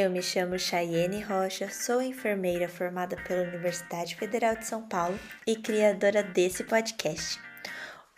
Eu 0.00 0.08
me 0.08 0.22
chamo 0.22 0.56
Chayene 0.56 1.20
Rocha, 1.22 1.68
sou 1.70 2.00
enfermeira 2.00 2.68
formada 2.68 3.16
pela 3.16 3.42
Universidade 3.42 4.14
Federal 4.14 4.54
de 4.54 4.64
São 4.64 4.80
Paulo 4.86 5.18
e 5.44 5.56
criadora 5.56 6.22
desse 6.22 6.62
podcast. 6.62 7.40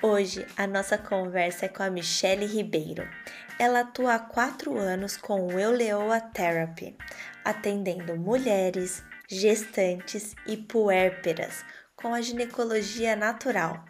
Hoje 0.03 0.47
a 0.59 0.67
nossa 0.67 0.99
conversa 0.99 1.65
é 1.65 1.69
com 1.71 1.83
a 1.83 1.89
Michele 1.89 2.45
Ribeiro. 2.45 3.09
Ela 3.59 3.81
atua 3.81 4.17
há 4.17 4.19
quatro 4.19 4.77
anos 4.77 5.17
com 5.17 5.47
o 5.47 5.59
Euleoa 5.59 6.21
Therapy, 6.21 6.95
atendendo 7.43 8.15
mulheres, 8.15 9.03
gestantes 9.27 10.35
e 10.47 10.59
puérperas 10.59 11.65
com 11.97 12.13
a 12.13 12.21
ginecologia 12.21 13.17
natural. 13.17 13.83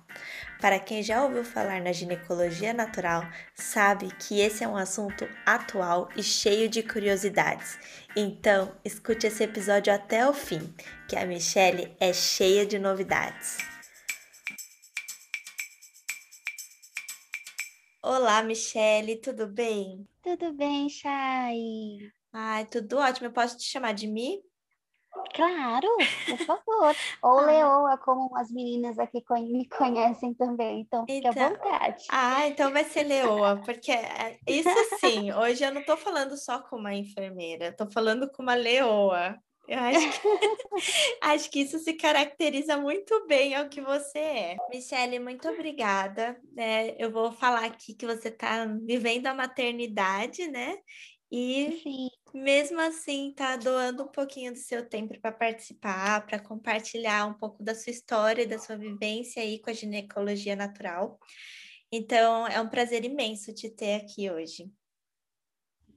Para 0.60 0.78
quem 0.78 1.02
já 1.02 1.24
ouviu 1.24 1.42
falar 1.42 1.80
na 1.80 1.90
ginecologia 1.90 2.74
natural, 2.74 3.22
sabe 3.54 4.14
que 4.16 4.40
esse 4.40 4.62
é 4.62 4.68
um 4.68 4.76
assunto 4.76 5.26
atual 5.46 6.10
e 6.14 6.22
cheio 6.22 6.68
de 6.68 6.82
curiosidades. 6.82 7.78
Então, 8.14 8.70
escute 8.84 9.26
esse 9.26 9.42
episódio 9.42 9.90
até 9.90 10.28
o 10.28 10.34
fim, 10.34 10.60
que 11.08 11.16
a 11.16 11.24
Michelle 11.24 11.96
é 11.98 12.12
cheia 12.12 12.66
de 12.66 12.78
novidades. 12.78 13.56
Olá, 18.02 18.42
Michelle, 18.42 19.16
tudo 19.16 19.46
bem? 19.46 20.06
Tudo 20.22 20.52
bem, 20.52 20.90
Chay? 20.90 22.12
Ai, 22.34 22.66
tudo 22.66 22.98
ótimo. 22.98 23.28
Eu 23.28 23.32
posso 23.32 23.56
te 23.56 23.64
chamar 23.64 23.92
de 23.92 24.06
Mi? 24.06 24.42
Claro, 25.34 25.88
por 26.26 26.38
favor. 26.38 26.96
Ou 27.22 27.38
ah. 27.38 27.46
Leoa, 27.46 27.98
como 27.98 28.36
as 28.36 28.50
meninas 28.50 28.98
aqui 28.98 29.22
me 29.42 29.68
conhecem 29.68 30.34
também, 30.34 30.80
então 30.80 31.04
fique 31.06 31.26
então, 31.26 31.46
à 31.46 31.48
vontade. 31.48 32.04
Ah, 32.10 32.46
então 32.46 32.72
vai 32.72 32.84
ser 32.84 33.04
Leoa, 33.04 33.60
porque 33.64 33.92
é, 33.92 34.38
isso 34.46 34.68
sim, 34.98 35.32
hoje 35.32 35.64
eu 35.64 35.72
não 35.72 35.80
estou 35.80 35.96
falando 35.96 36.36
só 36.36 36.60
com 36.60 36.76
uma 36.76 36.94
enfermeira, 36.94 37.68
estou 37.68 37.90
falando 37.90 38.30
com 38.30 38.42
uma 38.42 38.54
Leoa. 38.54 39.36
Eu 39.68 39.78
acho 39.78 40.20
que, 40.20 40.28
acho 41.22 41.50
que 41.50 41.60
isso 41.60 41.78
se 41.78 41.92
caracteriza 41.92 42.76
muito 42.76 43.24
bem 43.28 43.54
ao 43.54 43.68
que 43.68 43.80
você 43.80 44.18
é. 44.18 44.56
Michele, 44.68 45.20
muito 45.20 45.48
obrigada. 45.48 46.36
É, 46.56 46.96
eu 47.02 47.08
vou 47.12 47.30
falar 47.30 47.66
aqui 47.66 47.94
que 47.94 48.04
você 48.04 48.28
está 48.28 48.64
vivendo 48.64 49.28
a 49.28 49.34
maternidade, 49.34 50.48
né? 50.48 50.76
E 51.30 51.80
Sim. 51.82 52.10
mesmo 52.34 52.80
assim 52.80 53.32
tá 53.32 53.56
doando 53.56 54.02
um 54.04 54.08
pouquinho 54.08 54.52
do 54.52 54.58
seu 54.58 54.88
tempo 54.88 55.18
para 55.20 55.30
participar, 55.30 56.26
para 56.26 56.40
compartilhar 56.40 57.26
um 57.26 57.34
pouco 57.34 57.62
da 57.62 57.74
sua 57.74 57.90
história 57.90 58.46
da 58.46 58.58
sua 58.58 58.76
vivência 58.76 59.42
aí 59.42 59.60
com 59.60 59.70
a 59.70 59.72
ginecologia 59.72 60.56
natural. 60.56 61.18
Então, 61.92 62.46
é 62.46 62.60
um 62.60 62.68
prazer 62.68 63.04
imenso 63.04 63.52
te 63.52 63.68
ter 63.68 63.94
aqui 63.94 64.30
hoje. 64.30 64.72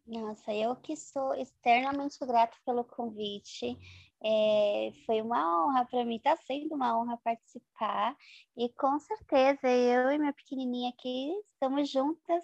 Nossa, 0.06 0.54
eu 0.54 0.76
que 0.76 0.98
sou 0.98 1.34
extremamente 1.36 2.18
grata 2.20 2.58
pelo 2.66 2.84
convite. 2.84 3.78
É, 4.26 4.92
foi 5.06 5.22
uma 5.22 5.66
honra 5.66 5.86
para 5.86 6.04
mim, 6.06 6.18
está 6.18 6.36
sendo 6.38 6.76
uma 6.76 7.00
honra 7.00 7.18
participar. 7.24 8.16
E 8.58 8.70
com 8.70 9.00
certeza 9.00 9.68
eu 9.68 10.12
e 10.12 10.18
minha 10.18 10.34
pequenininha 10.34 10.90
aqui 10.90 11.32
estamos 11.48 11.90
juntas 11.90 12.44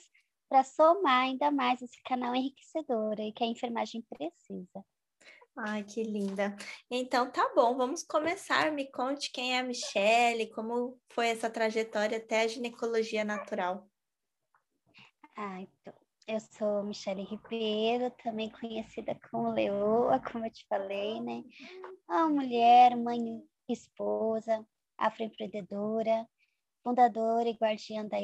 para 0.49 0.63
somar 0.63 1.25
ainda 1.25 1.51
mais 1.51 1.81
esse 1.81 2.01
canal 2.03 2.35
enriquecedor 2.35 3.19
e 3.19 3.31
que 3.31 3.43
a 3.43 3.47
enfermagem 3.47 4.03
precisa. 4.09 4.83
Ai, 5.55 5.83
que 5.83 6.03
linda. 6.03 6.55
Então, 6.89 7.29
tá 7.29 7.51
bom, 7.53 7.75
vamos 7.75 8.01
começar. 8.01 8.71
Me 8.71 8.89
conte 8.91 9.31
quem 9.31 9.55
é 9.55 9.59
a 9.59 9.63
Michelle, 9.63 10.49
como 10.51 10.97
foi 11.09 11.27
essa 11.27 11.49
trajetória 11.49 12.17
até 12.17 12.41
a 12.41 12.47
ginecologia 12.47 13.23
natural. 13.23 13.87
Ah, 15.35 15.61
então, 15.61 15.93
eu 16.27 16.39
sou 16.39 16.83
Michelle 16.83 17.23
Ribeiro, 17.23 18.11
também 18.23 18.49
conhecida 18.49 19.19
como 19.29 19.51
Leoa, 19.51 20.19
como 20.19 20.45
eu 20.45 20.51
te 20.51 20.65
falei, 20.67 21.19
né? 21.19 21.43
Uma 22.07 22.29
mulher, 22.29 22.95
mãe, 22.95 23.43
esposa, 23.67 24.65
afroempreendedora, 24.97 26.27
fundadora 26.83 27.49
e 27.49 27.53
guardiã 27.53 28.05
da 28.05 28.17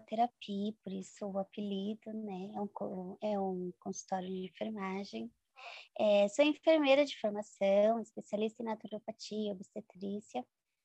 Terapia, 0.00 0.74
por 0.82 0.92
isso 0.92 1.26
o 1.26 1.38
apelido, 1.38 2.12
né? 2.12 2.52
É 2.54 2.60
um, 2.60 3.16
é 3.22 3.40
um 3.40 3.72
consultório 3.80 4.28
de 4.28 4.46
enfermagem. 4.46 5.30
É, 5.98 6.28
sou 6.28 6.44
enfermeira 6.44 7.04
de 7.04 7.18
formação, 7.20 8.00
especialista 8.00 8.62
em 8.62 8.66
naturopatia, 8.66 9.52
obstetrícia. 9.52 10.44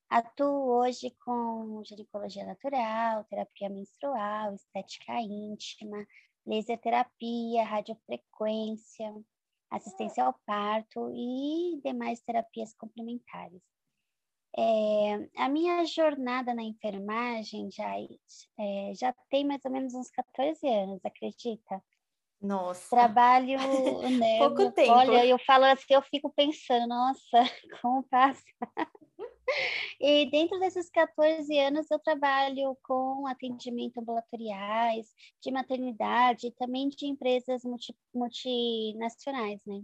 Atuo 0.09 0.79
hoje 0.79 1.11
com 1.25 1.83
ginecologia 1.83 2.45
natural, 2.45 3.25
terapia 3.25 3.69
menstrual, 3.69 4.53
estética 4.53 5.19
íntima, 5.19 6.05
laser 6.45 6.79
terapia, 6.79 7.63
radiofrequência, 7.65 9.13
assistência 9.69 10.23
ao 10.23 10.33
parto 10.45 11.11
e 11.13 11.81
demais 11.83 12.21
terapias 12.21 12.73
complementares. 12.73 13.61
É, 14.59 15.29
a 15.37 15.47
minha 15.49 15.85
jornada 15.85 16.53
na 16.53 16.63
enfermagem 16.63 17.69
já, 17.71 17.93
é, 18.59 18.91
já 18.95 19.13
tem 19.29 19.45
mais 19.45 19.63
ou 19.63 19.71
menos 19.71 19.93
uns 19.93 20.09
14 20.09 20.67
anos, 20.67 20.99
acredita? 21.05 21.79
Nossa. 22.41 22.89
Trabalho, 22.89 23.57
né? 24.19 24.39
Pouco 24.39 24.71
tempo. 24.71 24.91
Olha, 24.91 25.25
eu 25.25 25.37
falo 25.39 25.65
assim, 25.65 25.93
eu 25.93 26.01
fico 26.01 26.31
pensando, 26.35 26.87
nossa, 26.87 27.21
como 27.81 28.03
passa. 28.03 28.43
E 29.99 30.29
dentro 30.29 30.59
desses 30.59 30.89
14 30.89 31.57
anos 31.59 31.89
eu 31.89 31.99
trabalho 31.99 32.77
com 32.83 33.25
atendimento 33.27 33.99
ambulatoriais, 33.99 35.07
de 35.41 35.51
maternidade, 35.51 36.51
também 36.57 36.89
de 36.89 37.05
empresas 37.07 37.63
multi, 37.63 37.95
multinacionais, 38.13 39.59
né? 39.65 39.81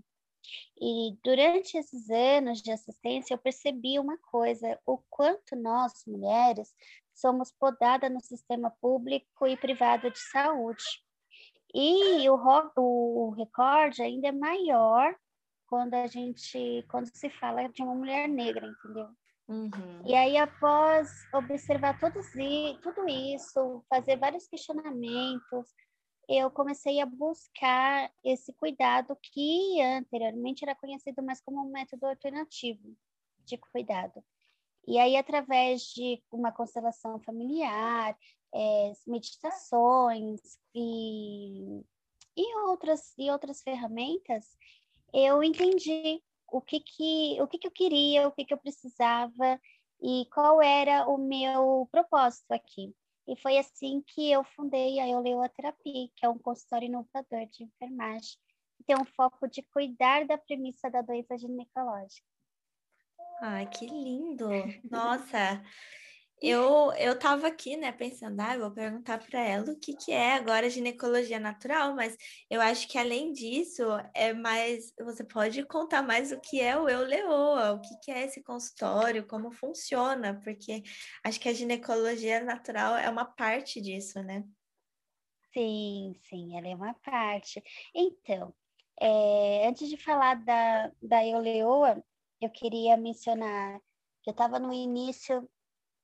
E 0.80 1.18
durante 1.24 1.78
esses 1.78 2.10
anos 2.10 2.62
de 2.62 2.72
assistência, 2.72 3.34
eu 3.34 3.38
percebi 3.38 4.00
uma 4.00 4.18
coisa: 4.18 4.80
o 4.86 4.98
quanto 5.10 5.56
nós, 5.56 6.04
mulheres, 6.06 6.74
somos 7.14 7.52
podadas 7.52 8.12
no 8.12 8.20
sistema 8.20 8.72
público 8.82 9.48
e 9.48 9.58
privado 9.58 10.10
de 10.10 10.20
saúde. 10.20 10.84
E 11.74 12.30
o, 12.30 12.38
o 12.78 13.32
recorde 13.32 14.02
ainda 14.02 14.28
é 14.28 14.32
maior 14.32 15.16
quando 15.66 15.96
a 15.96 16.06
gente, 16.06 16.86
quando 16.88 17.08
se 17.08 17.30
fala 17.32 17.68
de 17.70 17.82
uma 17.82 17.96
mulher 17.96 18.28
negra, 18.28 18.68
entendeu? 18.68 19.10
Uhum. 19.48 20.02
E 20.06 20.14
aí, 20.14 20.38
após 20.38 21.10
observar 21.34 22.00
todos, 22.00 22.28
tudo 22.82 23.08
isso, 23.08 23.84
fazer 23.90 24.18
vários 24.18 24.48
questionamentos, 24.48 25.68
eu 26.28 26.50
comecei 26.50 27.02
a 27.02 27.06
buscar 27.06 28.12
esse 28.24 28.54
cuidado 28.54 29.18
que 29.22 29.82
anteriormente 29.82 30.64
era 30.64 30.76
conhecido 30.76 31.22
mais 31.22 31.42
como 31.42 31.62
um 31.62 31.72
método 31.72 32.06
alternativo 32.06 32.96
de 33.46 33.58
cuidado. 33.58 34.24
E 34.88 34.98
aí, 35.00 35.16
através 35.16 35.82
de 35.84 36.22
uma 36.32 36.52
constelação 36.52 37.20
familiar, 37.20 38.18
é, 38.54 38.94
meditações 39.08 40.42
e, 40.76 41.82
e, 42.36 42.56
outras, 42.68 43.14
e 43.18 43.30
outras 43.32 43.62
ferramentas, 43.62 44.46
eu 45.14 45.44
entendi 45.44 46.22
o 46.52 46.62
que, 46.62 46.80
que, 46.80 47.42
o 47.42 47.48
que, 47.48 47.58
que 47.58 47.68
eu 47.68 47.72
queria, 47.72 48.28
o 48.28 48.32
que, 48.32 48.46
que 48.46 48.54
eu 48.54 48.58
precisava 48.58 49.60
e 50.02 50.26
qual 50.34 50.62
era 50.62 51.08
o 51.08 51.18
meu 51.18 51.88
propósito 51.92 52.52
aqui. 52.52 52.94
E 53.28 53.36
foi 53.42 53.58
assim 53.58 54.04
que 54.06 54.32
eu 54.32 54.44
fundei 54.44 55.00
a 55.00 55.08
Euleua 55.08 55.48
Terapia, 55.50 56.10
que 56.16 56.26
é 56.26 56.30
um 56.30 56.38
consultório 56.38 56.88
inovador 56.88 57.46
de 57.48 57.64
enfermagem, 57.64 58.38
que 58.78 58.84
tem 58.84 58.98
um 58.98 59.06
foco 59.06 59.48
de 59.48 59.62
cuidar 59.64 60.26
da 60.26 60.38
premissa 60.38 60.90
da 60.90 61.02
doença 61.02 61.38
ginecológica. 61.38 62.28
Ai, 63.42 63.66
que 63.68 63.86
lindo! 63.86 64.50
Nossa, 64.90 65.64
eu, 66.44 66.92
eu 67.00 67.18
tava 67.18 67.48
aqui, 67.48 67.78
né, 67.78 67.92
pensando, 67.92 68.40
ah, 68.40 68.58
vou 68.58 68.72
perguntar 68.72 69.18
para 69.20 69.40
ela 69.40 69.72
o 69.72 69.80
que, 69.80 69.96
que 69.96 70.12
é 70.12 70.34
agora 70.34 70.70
ginecologia 70.70 71.40
natural, 71.40 71.96
mas 71.96 72.16
eu 72.50 72.60
acho 72.62 72.88
que 72.88 72.98
além 72.98 73.32
disso, 73.32 73.84
é 74.14 74.34
mais, 74.34 74.94
você 75.00 75.24
pode 75.24 75.64
contar 75.66 76.02
mais 76.04 76.32
o 76.32 76.40
que 76.40 76.60
é 76.60 76.78
o 76.78 76.90
Eu 76.90 77.02
Leoa, 77.02 77.74
o 77.74 77.82
que, 77.82 77.96
que 78.02 78.12
é 78.12 78.26
esse 78.26 78.44
consultório, 78.44 79.26
como 79.26 79.52
funciona, 79.52 80.40
porque 80.44 80.84
acho 81.24 81.40
que 81.40 81.50
a 81.50 81.54
ginecologia 81.54 82.44
natural 82.44 82.98
é 82.98 83.10
uma 83.10 83.26
parte 83.26 83.80
disso, 83.82 84.22
né? 84.22 84.44
Sim, 85.54 86.14
sim, 86.30 86.58
ela 86.58 86.68
é 86.68 86.76
uma 86.76 86.94
parte. 86.96 87.64
Então, 87.96 88.54
é, 89.00 89.68
antes 89.68 89.88
de 89.88 89.98
falar 89.98 90.36
da, 90.44 90.92
da 91.02 91.26
Eu 91.26 91.40
Leoa, 91.40 92.04
eu 92.42 92.50
queria 92.50 92.98
mencionar 92.98 93.80
eu 94.26 94.32
estava 94.32 94.58
no 94.58 94.72
início 94.72 95.48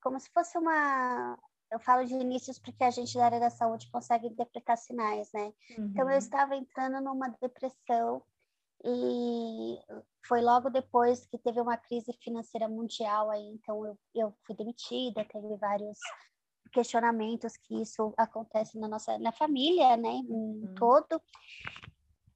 como 0.02 0.20
se 0.20 0.30
fosse 0.32 0.58
uma. 0.58 1.38
Eu 1.72 1.80
falo 1.80 2.06
de 2.06 2.14
inícios 2.16 2.58
porque 2.58 2.84
a 2.84 2.90
gente 2.90 3.16
da 3.16 3.26
área 3.26 3.40
da 3.40 3.50
saúde 3.50 3.92
consegue 3.92 4.28
interpretar 4.28 4.78
sinais, 4.78 5.30
né? 5.34 5.54
Uhum. 5.78 5.86
Então, 5.86 6.06
eu 6.06 6.14
uhum. 6.14 6.18
estava 6.18 6.56
entrando 6.56 7.00
numa 7.02 7.30
depressão 7.42 8.24
e 8.84 9.78
foi 10.26 10.42
logo 10.42 10.70
depois 10.70 11.26
que 11.26 11.38
teve 11.38 11.60
uma 11.60 11.78
crise 11.78 12.14
financeira 12.24 12.68
mundial 12.68 13.30
aí, 13.30 13.46
então 13.46 13.86
eu, 13.86 13.98
eu 14.16 14.34
fui 14.46 14.56
demitida, 14.56 15.26
teve 15.26 15.58
vários 15.58 15.98
questionamentos 16.72 17.58
que 17.58 17.82
isso 17.82 18.14
acontece 18.16 18.80
na 18.80 18.88
nossa 18.88 19.18
na 19.20 19.32
família, 19.32 19.98
né, 19.98 20.22
uhum. 20.30 20.74
todo. 20.78 21.22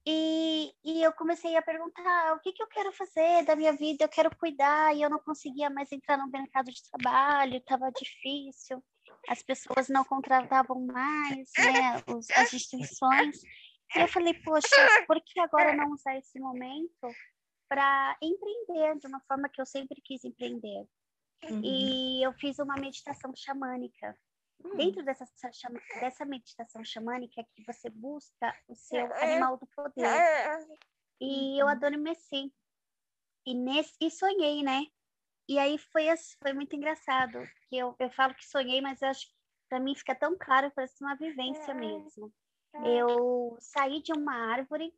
E, 0.06 0.70
e 0.84 1.02
eu 1.02 1.12
comecei 1.14 1.56
a 1.56 1.62
perguntar 1.62 2.34
o 2.34 2.40
que, 2.40 2.52
que 2.52 2.62
eu 2.62 2.66
quero 2.68 2.92
fazer 2.92 3.44
da 3.44 3.56
minha 3.56 3.72
vida, 3.72 4.04
eu 4.04 4.08
quero 4.08 4.36
cuidar, 4.36 4.94
e 4.94 5.00
eu 5.00 5.08
não 5.08 5.18
conseguia 5.18 5.70
mais 5.70 5.90
entrar 5.90 6.18
no 6.18 6.30
mercado 6.30 6.70
de 6.70 6.82
trabalho, 6.90 7.56
estava 7.56 7.90
difícil, 7.90 8.84
as 9.28 9.42
pessoas 9.42 9.88
não 9.88 10.04
contratavam 10.04 10.78
mais, 10.84 11.50
né, 11.58 12.02
os, 12.14 12.30
as 12.32 12.52
instituições. 12.52 13.40
E 13.96 14.00
eu 14.00 14.08
falei, 14.08 14.34
poxa, 14.34 15.04
por 15.06 15.20
que 15.22 15.40
agora 15.40 15.74
não 15.74 15.90
usar 15.92 16.16
esse 16.18 16.38
momento 16.38 17.08
para 17.68 18.16
empreender 18.20 18.98
de 18.98 19.06
uma 19.06 19.20
forma 19.26 19.48
que 19.48 19.60
eu 19.60 19.66
sempre 19.66 20.02
quis 20.02 20.22
empreender? 20.24 20.86
Uhum. 21.44 21.60
E 21.62 22.22
eu 22.22 22.32
fiz 22.34 22.58
uma 22.58 22.74
meditação 22.74 23.32
xamânica. 23.34 24.16
Uhum. 24.64 24.76
Dentro 24.76 25.04
dessa, 25.04 25.24
dessa 26.00 26.24
meditação 26.24 26.82
xamânica 26.84 27.40
é 27.40 27.44
que 27.44 27.64
você 27.66 27.90
busca 27.90 28.56
o 28.66 28.74
seu 28.74 29.12
animal 29.16 29.58
do 29.58 29.66
poder. 29.66 30.04
E 31.20 31.60
eu 31.60 31.66
uhum. 31.66 31.72
adormeci. 31.72 32.52
E, 33.46 33.54
nesse, 33.54 33.94
e 34.00 34.10
sonhei, 34.10 34.62
né? 34.62 34.86
E 35.46 35.58
aí 35.58 35.76
foi, 35.76 36.06
foi 36.42 36.54
muito 36.54 36.74
engraçado, 36.74 37.38
que 37.68 37.76
eu, 37.76 37.94
eu 37.98 38.10
falo 38.10 38.34
que 38.34 38.46
sonhei, 38.46 38.80
mas 38.80 39.02
eu 39.02 39.08
acho 39.08 39.26
que 39.26 39.34
para 39.68 39.78
mim 39.78 39.94
fica 39.94 40.14
tão 40.14 40.36
claro, 40.38 40.72
parece 40.74 41.02
uma 41.04 41.14
vivência 41.14 41.74
mesmo. 41.74 42.32
Eu 42.84 43.56
saí 43.60 44.02
de 44.02 44.12
uma 44.12 44.34
árvore 44.34 44.92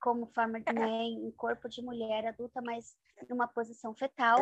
como 0.00 0.26
forma 0.26 0.60
de 0.60 0.72
né, 0.72 1.02
em 1.04 1.30
corpo 1.32 1.68
de 1.68 1.82
mulher 1.82 2.26
adulta, 2.26 2.62
mas 2.62 2.96
numa 3.28 3.48
posição 3.48 3.94
fetal 3.94 4.38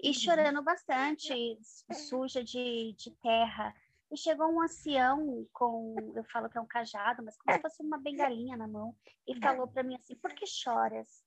e 0.00 0.08
uhum. 0.08 0.14
chorando 0.14 0.62
bastante, 0.62 1.58
suja 1.92 2.42
de, 2.42 2.94
de 2.96 3.10
terra. 3.16 3.74
E 4.14 4.16
chegou 4.16 4.46
um 4.46 4.62
ancião 4.62 5.44
com, 5.52 5.96
eu 6.14 6.22
falo 6.26 6.48
que 6.48 6.56
é 6.56 6.60
um 6.60 6.66
cajado, 6.68 7.20
mas 7.24 7.36
como 7.36 7.56
se 7.56 7.60
fosse 7.60 7.82
uma 7.82 7.98
bengalinha 7.98 8.56
na 8.56 8.68
mão, 8.68 8.96
e 9.26 9.34
falou 9.40 9.66
para 9.66 9.82
mim 9.82 9.96
assim: 9.96 10.14
Por 10.14 10.32
que 10.32 10.46
choras? 10.46 11.24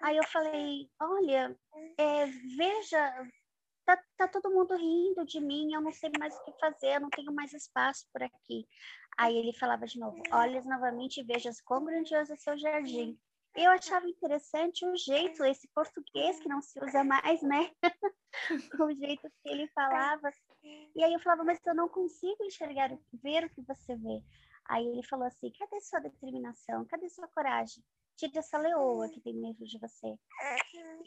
Aí 0.00 0.16
eu 0.16 0.24
falei: 0.24 0.90
Olha, 1.00 1.56
é, 1.96 2.26
veja, 2.56 3.30
tá, 3.86 4.02
tá 4.16 4.26
todo 4.26 4.50
mundo 4.50 4.74
rindo 4.74 5.24
de 5.24 5.40
mim, 5.40 5.72
eu 5.72 5.80
não 5.80 5.92
sei 5.92 6.10
mais 6.18 6.36
o 6.36 6.44
que 6.44 6.58
fazer, 6.58 6.96
eu 6.96 7.00
não 7.02 7.10
tenho 7.10 7.32
mais 7.32 7.52
espaço 7.52 8.04
por 8.12 8.20
aqui. 8.20 8.66
Aí 9.16 9.36
ele 9.36 9.56
falava 9.56 9.86
de 9.86 10.00
novo: 10.00 10.20
Olha 10.32 10.60
novamente 10.62 11.20
e 11.20 11.24
veja 11.24 11.50
quão 11.64 11.84
grandioso 11.84 12.32
é 12.32 12.36
seu 12.36 12.58
jardim. 12.58 13.16
Eu 13.54 13.70
achava 13.70 14.08
interessante 14.08 14.84
o 14.84 14.96
jeito, 14.96 15.44
esse 15.44 15.68
português 15.68 16.40
que 16.40 16.48
não 16.48 16.60
se 16.60 16.82
usa 16.82 17.04
mais, 17.04 17.42
né? 17.42 17.70
o 18.80 18.92
jeito 18.92 19.30
que 19.40 19.48
ele 19.48 19.68
falava. 19.68 20.32
E 20.62 21.02
aí 21.02 21.12
eu 21.12 21.20
falava, 21.20 21.44
mas 21.44 21.58
eu 21.66 21.74
não 21.74 21.88
consigo 21.88 22.44
enxergar, 22.44 22.96
ver 23.12 23.44
o 23.44 23.50
que 23.50 23.62
você 23.62 23.96
vê. 23.96 24.22
Aí 24.66 24.86
ele 24.86 25.02
falou 25.02 25.26
assim: 25.26 25.50
cadê 25.58 25.80
sua 25.80 26.00
determinação? 26.00 26.84
Cadê 26.86 27.08
sua 27.08 27.28
coragem? 27.28 27.82
Tira 28.16 28.38
essa 28.38 28.58
leoa 28.58 29.08
que 29.08 29.20
tem 29.20 29.40
dentro 29.40 29.64
de 29.64 29.78
você. 29.78 30.18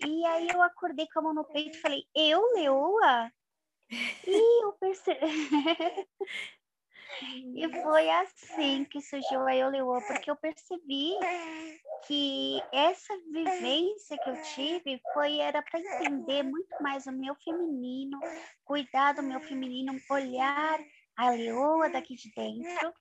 E 0.06 0.26
aí 0.26 0.48
eu 0.50 0.62
acordei 0.62 1.08
com 1.08 1.20
a 1.20 1.22
mão 1.22 1.34
no 1.34 1.46
peito 1.46 1.78
e 1.78 1.82
falei: 1.82 2.04
eu, 2.14 2.42
leoa? 2.54 3.32
E 4.28 4.64
eu 4.64 4.74
percebi. 4.74 5.20
E 7.56 7.82
foi 7.82 8.10
assim 8.10 8.86
que 8.86 9.02
surgiu 9.02 9.46
a 9.48 9.56
Euleoa, 9.56 10.02
porque 10.02 10.30
eu 10.30 10.36
percebi 10.36 11.14
que 12.08 12.62
essa 12.72 13.16
vivência 13.32 14.18
que 14.18 14.30
eu 14.30 14.42
tive 14.42 15.02
foi 15.14 15.40
era 15.40 15.62
para 15.62 15.80
entender 15.80 16.44
muito 16.44 16.82
mais 16.82 17.06
o 17.06 17.12
meu 17.12 17.36
feminino, 17.36 18.20
cuidar 18.64 19.14
do 19.14 19.24
meu 19.24 19.40
feminino, 19.40 20.00
olhar 20.10 20.80
a 21.18 21.30
leoa 21.30 21.90
daqui 21.90 22.16
de 22.16 22.32
dentro, 22.34 22.94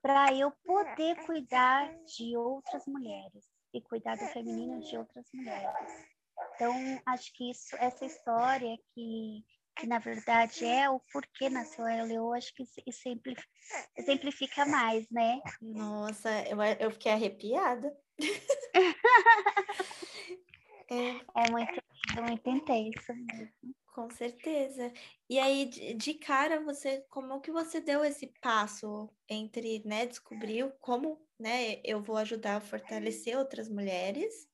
para 0.00 0.32
eu 0.32 0.50
poder 0.64 1.16
cuidar 1.24 1.92
de 2.04 2.36
outras 2.36 2.86
mulheres 2.86 3.44
e 3.72 3.80
cuidar 3.80 4.16
do 4.16 4.26
feminino 4.26 4.80
de 4.80 4.96
outras 4.96 5.26
mulheres. 5.32 6.06
Então, 6.54 6.74
acho 7.06 7.32
que 7.34 7.50
isso, 7.50 7.76
essa 7.76 8.04
história 8.04 8.76
que 8.94 9.44
que 9.76 9.86
na 9.86 9.98
verdade 9.98 10.64
é 10.64 10.88
o 10.88 11.00
porquê 11.12 11.48
nasceu 11.48 11.84
a 11.84 12.02
Leo, 12.02 12.32
acho 12.32 12.54
que 12.54 12.64
exemplifica, 12.86 13.48
exemplifica 13.96 14.66
mais, 14.66 15.08
né? 15.10 15.40
Nossa, 15.60 16.30
eu, 16.48 16.62
eu 16.62 16.90
fiquei 16.90 17.12
arrepiada. 17.12 17.96
é, 20.90 20.94
é 21.46 21.50
muito, 21.50 21.82
muito 22.22 22.50
intenso 22.50 23.14
mesmo. 23.14 23.74
Com 23.94 24.10
certeza. 24.10 24.92
E 25.30 25.38
aí, 25.38 25.66
de, 25.66 25.94
de, 25.94 26.14
cara, 26.14 26.60
você, 26.60 27.04
como 27.08 27.40
que 27.40 27.52
você 27.52 27.80
deu 27.80 28.04
esse 28.04 28.26
passo 28.40 29.08
entre, 29.28 29.82
né, 29.84 30.04
descobriu 30.04 30.72
como, 30.80 31.24
né, 31.38 31.80
eu 31.84 32.02
vou 32.02 32.16
ajudar 32.16 32.56
a 32.56 32.60
fortalecer 32.60 33.38
outras 33.38 33.68
mulheres 33.68 34.48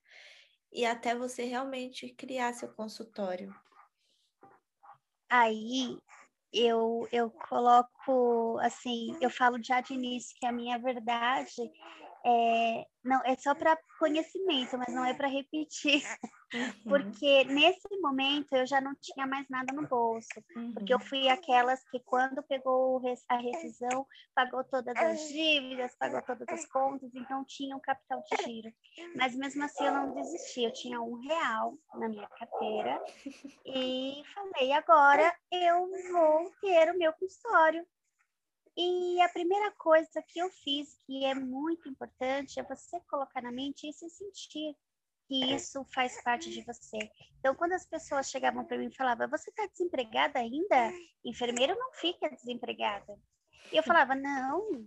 e 0.70 0.84
até 0.84 1.14
você 1.14 1.44
realmente 1.44 2.10
criar 2.10 2.52
seu 2.52 2.68
consultório? 2.74 3.54
Aí 5.30 5.96
eu, 6.52 7.08
eu 7.12 7.30
coloco, 7.30 8.58
assim, 8.60 9.16
eu 9.20 9.30
falo 9.30 9.62
já 9.62 9.80
de 9.80 9.94
início 9.94 10.36
que 10.38 10.46
a 10.46 10.52
minha 10.52 10.78
verdade 10.78 11.70
é, 12.24 12.86
não, 13.02 13.22
é 13.24 13.34
só 13.36 13.54
para 13.54 13.78
conhecimento, 13.98 14.76
mas 14.76 14.92
não 14.94 15.04
é 15.04 15.14
para 15.14 15.28
repetir. 15.28 16.02
Uhum. 16.52 16.72
Porque 16.88 17.44
nesse 17.44 17.88
momento 18.00 18.52
eu 18.54 18.66
já 18.66 18.80
não 18.80 18.94
tinha 19.00 19.26
mais 19.26 19.48
nada 19.48 19.72
no 19.72 19.86
bolso. 19.86 20.28
Uhum. 20.54 20.72
Porque 20.72 20.92
eu 20.92 20.98
uhum. 20.98 21.04
fui 21.04 21.28
aquelas 21.28 21.82
que, 21.90 22.00
quando 22.00 22.42
pegou 22.42 23.00
a 23.28 23.36
rescisão, 23.36 24.06
pagou 24.34 24.64
todas 24.64 24.96
as 24.96 25.28
dívidas, 25.28 25.96
pagou 25.96 26.20
todas 26.22 26.48
as 26.48 26.66
contas, 26.66 27.10
então 27.14 27.44
tinha 27.44 27.76
um 27.76 27.80
capital 27.80 28.22
de 28.30 28.44
giro. 28.44 28.72
Mas 29.16 29.34
mesmo 29.36 29.64
assim 29.64 29.84
eu 29.84 29.94
não 29.94 30.12
desisti. 30.12 30.64
Eu 30.64 30.72
tinha 30.72 31.00
um 31.00 31.20
real 31.20 31.74
na 31.94 32.08
minha 32.08 32.28
carteira 32.28 33.02
e 33.64 34.22
falei: 34.34 34.72
agora 34.72 35.34
eu 35.52 35.88
vou 36.12 36.50
ter 36.60 36.90
o 36.90 36.98
meu 36.98 37.12
consultório. 37.12 37.86
E 38.82 39.20
a 39.20 39.28
primeira 39.28 39.70
coisa 39.72 40.22
que 40.26 40.38
eu 40.38 40.48
fiz, 40.48 40.96
que 41.04 41.26
é 41.26 41.34
muito 41.34 41.86
importante, 41.86 42.58
é 42.58 42.62
você 42.62 42.98
colocar 43.10 43.42
na 43.42 43.52
mente 43.52 43.86
e 43.86 43.92
se 43.92 44.08
sentir 44.08 44.74
que 45.28 45.54
isso 45.54 45.84
faz 45.92 46.22
parte 46.22 46.48
de 46.48 46.64
você. 46.64 46.96
Então, 47.38 47.54
quando 47.54 47.74
as 47.74 47.84
pessoas 47.84 48.30
chegavam 48.30 48.64
para 48.64 48.78
mim 48.78 48.86
e 48.86 48.96
falavam, 48.96 49.28
você 49.28 49.50
está 49.50 49.66
desempregada 49.66 50.38
ainda? 50.38 50.94
Enfermeiro 51.22 51.78
não 51.78 51.92
fica 51.92 52.30
desempregada. 52.30 53.18
E 53.70 53.76
eu 53.76 53.82
falava, 53.82 54.14
não, 54.14 54.86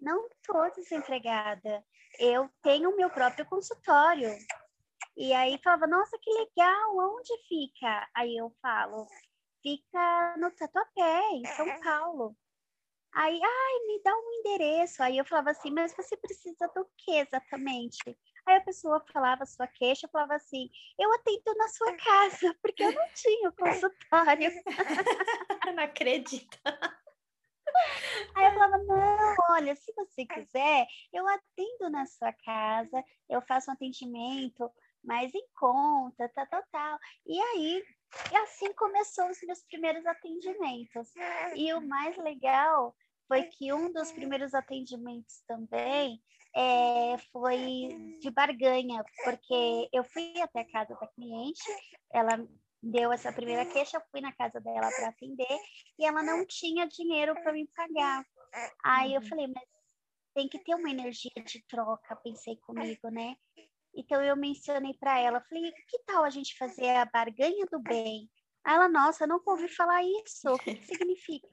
não 0.00 0.26
estou 0.26 0.72
desempregada. 0.74 1.84
Eu 2.18 2.48
tenho 2.62 2.92
o 2.92 2.96
meu 2.96 3.10
próprio 3.10 3.44
consultório. 3.44 4.34
E 5.18 5.34
aí 5.34 5.60
falava, 5.62 5.86
nossa, 5.86 6.18
que 6.18 6.30
legal, 6.30 6.96
onde 6.96 7.36
fica? 7.46 8.08
Aí 8.14 8.38
eu 8.38 8.50
falo, 8.62 9.06
fica 9.62 10.34
no 10.38 10.50
Tatuapé, 10.50 11.20
em 11.34 11.44
São 11.44 11.80
Paulo. 11.82 12.34
Aí, 13.14 13.40
ai, 13.40 13.86
me 13.86 14.02
dá 14.02 14.12
um 14.12 14.32
endereço. 14.40 15.02
Aí 15.02 15.16
eu 15.18 15.24
falava 15.24 15.50
assim, 15.50 15.70
mas 15.70 15.94
você 15.94 16.16
precisa 16.16 16.66
do 16.74 16.84
que 16.96 17.12
exatamente? 17.12 18.18
Aí 18.44 18.56
a 18.56 18.60
pessoa 18.60 19.04
falava 19.12 19.46
sua 19.46 19.66
queixa, 19.68 20.08
falava 20.08 20.34
assim, 20.34 20.68
eu 20.98 21.12
atendo 21.14 21.54
na 21.56 21.68
sua 21.68 21.96
casa, 21.96 22.54
porque 22.60 22.82
eu 22.82 22.92
não 22.92 23.08
tinha 23.14 23.48
o 23.48 23.52
consultório. 23.52 24.50
não 25.76 25.84
acredito. 25.84 26.58
Aí 28.34 28.44
eu 28.46 28.52
falava, 28.52 28.78
não, 28.78 29.36
olha, 29.50 29.76
se 29.76 29.92
você 29.94 30.26
quiser, 30.26 30.86
eu 31.12 31.26
atendo 31.28 31.90
na 31.90 32.06
sua 32.06 32.32
casa, 32.32 33.02
eu 33.28 33.40
faço 33.42 33.70
um 33.70 33.74
atendimento 33.74 34.70
mais 35.02 35.34
em 35.34 35.46
conta, 35.54 36.28
tal, 36.34 36.46
tal, 36.46 36.62
tal. 36.72 36.98
E 37.26 37.40
aí, 37.40 37.84
e 38.32 38.36
assim 38.38 38.72
começou 38.74 39.28
os 39.28 39.40
meus 39.42 39.62
primeiros 39.64 40.04
atendimentos. 40.06 41.12
E 41.54 41.72
o 41.74 41.80
mais 41.80 42.16
legal 42.16 42.94
foi 43.28 43.44
que 43.44 43.72
um 43.72 43.92
dos 43.92 44.12
primeiros 44.12 44.54
atendimentos 44.54 45.42
também 45.46 46.20
é, 46.54 47.18
foi 47.32 48.16
de 48.20 48.30
barganha, 48.30 49.04
porque 49.24 49.88
eu 49.92 50.04
fui 50.04 50.40
até 50.40 50.60
a 50.60 50.70
casa 50.70 50.94
da 50.94 51.06
cliente, 51.08 51.62
ela 52.12 52.46
deu 52.82 53.12
essa 53.12 53.32
primeira 53.32 53.64
queixa, 53.66 53.96
eu 53.96 54.02
fui 54.10 54.20
na 54.20 54.32
casa 54.32 54.60
dela 54.60 54.90
para 54.94 55.08
atender 55.08 55.58
e 55.98 56.04
ela 56.04 56.22
não 56.22 56.46
tinha 56.46 56.86
dinheiro 56.86 57.34
para 57.42 57.52
me 57.52 57.66
pagar. 57.74 58.24
Aí 58.84 59.14
eu 59.14 59.20
uhum. 59.20 59.28
falei, 59.28 59.46
mas 59.48 59.64
tem 60.34 60.48
que 60.48 60.58
ter 60.58 60.74
uma 60.74 60.90
energia 60.90 61.32
de 61.44 61.64
troca, 61.66 62.16
pensei 62.16 62.56
comigo, 62.58 63.08
né? 63.10 63.36
Então 63.96 64.22
eu 64.22 64.36
mencionei 64.36 64.94
para 64.94 65.18
ela, 65.18 65.40
falei, 65.48 65.72
que 65.88 65.98
tal 66.04 66.24
a 66.24 66.30
gente 66.30 66.58
fazer 66.58 66.90
a 66.90 67.04
barganha 67.04 67.64
do 67.70 67.80
bem? 67.80 68.28
Aí 68.64 68.74
ela, 68.74 68.88
nossa, 68.88 69.26
não 69.26 69.40
ouvi 69.46 69.68
falar 69.68 70.02
isso. 70.02 70.48
O 70.48 70.58
que, 70.58 70.74
que 70.74 70.86
significa? 71.06 71.48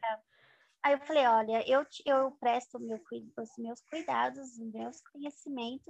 Aí 0.84 0.94
eu 0.94 1.00
falei, 1.02 1.28
olha, 1.28 1.70
eu, 1.70 1.86
eu 2.06 2.32
presto 2.40 2.80
meu, 2.80 3.00
os 3.38 3.50
meus 3.58 3.82
cuidados, 3.82 4.58
os 4.58 4.74
meus 4.74 5.00
conhecimentos, 5.12 5.86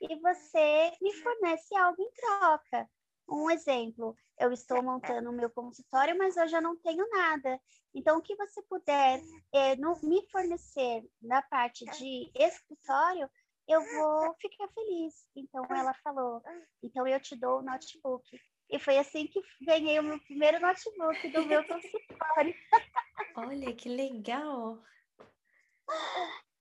e 0.00 0.14
você 0.20 0.92
me 1.00 1.12
fornece 1.14 1.74
algo 1.76 2.00
em 2.00 2.10
troca. 2.12 2.88
Um 3.28 3.50
exemplo, 3.50 4.16
eu 4.38 4.52
estou 4.52 4.82
montando 4.82 5.28
o 5.28 5.32
meu 5.32 5.50
consultório, 5.50 6.16
mas 6.16 6.36
eu 6.36 6.48
já 6.48 6.60
não 6.60 6.76
tenho 6.76 7.06
nada. 7.10 7.60
Então, 7.94 8.18
o 8.18 8.22
que 8.22 8.34
você 8.36 8.62
puder 8.62 9.20
é, 9.52 9.76
no, 9.76 9.98
me 10.02 10.26
fornecer 10.30 11.04
na 11.20 11.42
parte 11.42 11.84
de 11.98 12.30
escritório, 12.34 13.28
eu 13.66 13.82
vou 13.82 14.34
ficar 14.40 14.68
feliz. 14.68 15.26
Então 15.36 15.64
ela 15.70 15.92
falou, 16.02 16.42
então 16.82 17.06
eu 17.06 17.20
te 17.20 17.36
dou 17.36 17.58
o 17.58 17.62
notebook. 17.62 18.24
E 18.70 18.78
foi 18.78 18.98
assim 18.98 19.26
que 19.26 19.40
ganhei 19.62 19.98
o 19.98 20.02
meu 20.02 20.20
primeiro 20.20 20.60
notebook 20.60 21.28
do 21.28 21.44
meu 21.44 21.62
consultório. 21.68 22.54
Olha, 23.36 23.74
que 23.74 23.88
legal! 23.88 24.78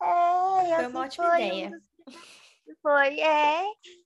É, 0.02 0.62
foi 0.62 0.74
assim 0.74 0.86
uma 0.88 1.06
ótima 1.06 1.28
foi 1.28 1.44
ideia. 1.44 1.72
Um 2.68 2.76
foi, 2.82 3.20
é, 3.20 3.64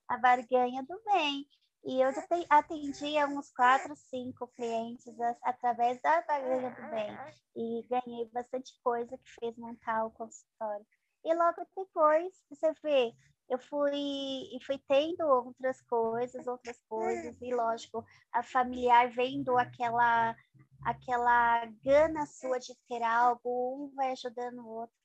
a 0.08 0.18
barganha 0.18 0.84
do 0.84 1.02
bem. 1.06 1.48
E 1.84 2.00
eu 2.00 2.14
já 2.14 2.24
atendi 2.50 3.18
uns 3.26 3.52
quatro, 3.52 3.96
cinco 3.96 4.48
clientes 4.56 5.08
através 5.44 6.00
da 6.02 6.22
barganha 6.22 6.70
do 6.70 6.90
bem. 6.90 7.18
E 7.56 7.86
ganhei 7.90 8.30
bastante 8.32 8.72
coisa 8.84 9.18
que 9.18 9.32
fez 9.40 9.58
montar 9.58 10.06
o 10.06 10.12
consultório. 10.12 10.86
E 11.26 11.34
logo 11.34 11.66
depois, 11.76 12.34
você 12.50 12.72
vê, 12.84 13.14
eu 13.50 13.58
fui 13.60 13.92
e 13.94 14.60
fui 14.66 14.80
tendo 14.88 15.22
outras 15.28 15.82
coisas, 15.82 16.48
outras 16.48 16.80
coisas, 16.88 17.36
e 17.42 17.54
lógico, 17.54 18.06
a 18.32 18.44
familiar 18.44 19.10
vendo 19.10 19.58
aquela 19.58 20.36
aquela 20.84 21.66
gana 21.84 22.26
sua 22.26 22.60
de 22.60 22.76
ter 22.88 23.04
algo, 23.04 23.86
um 23.86 23.96
vai 23.96 24.12
ajudando 24.12 24.60
o 24.60 24.68
outro, 24.68 24.96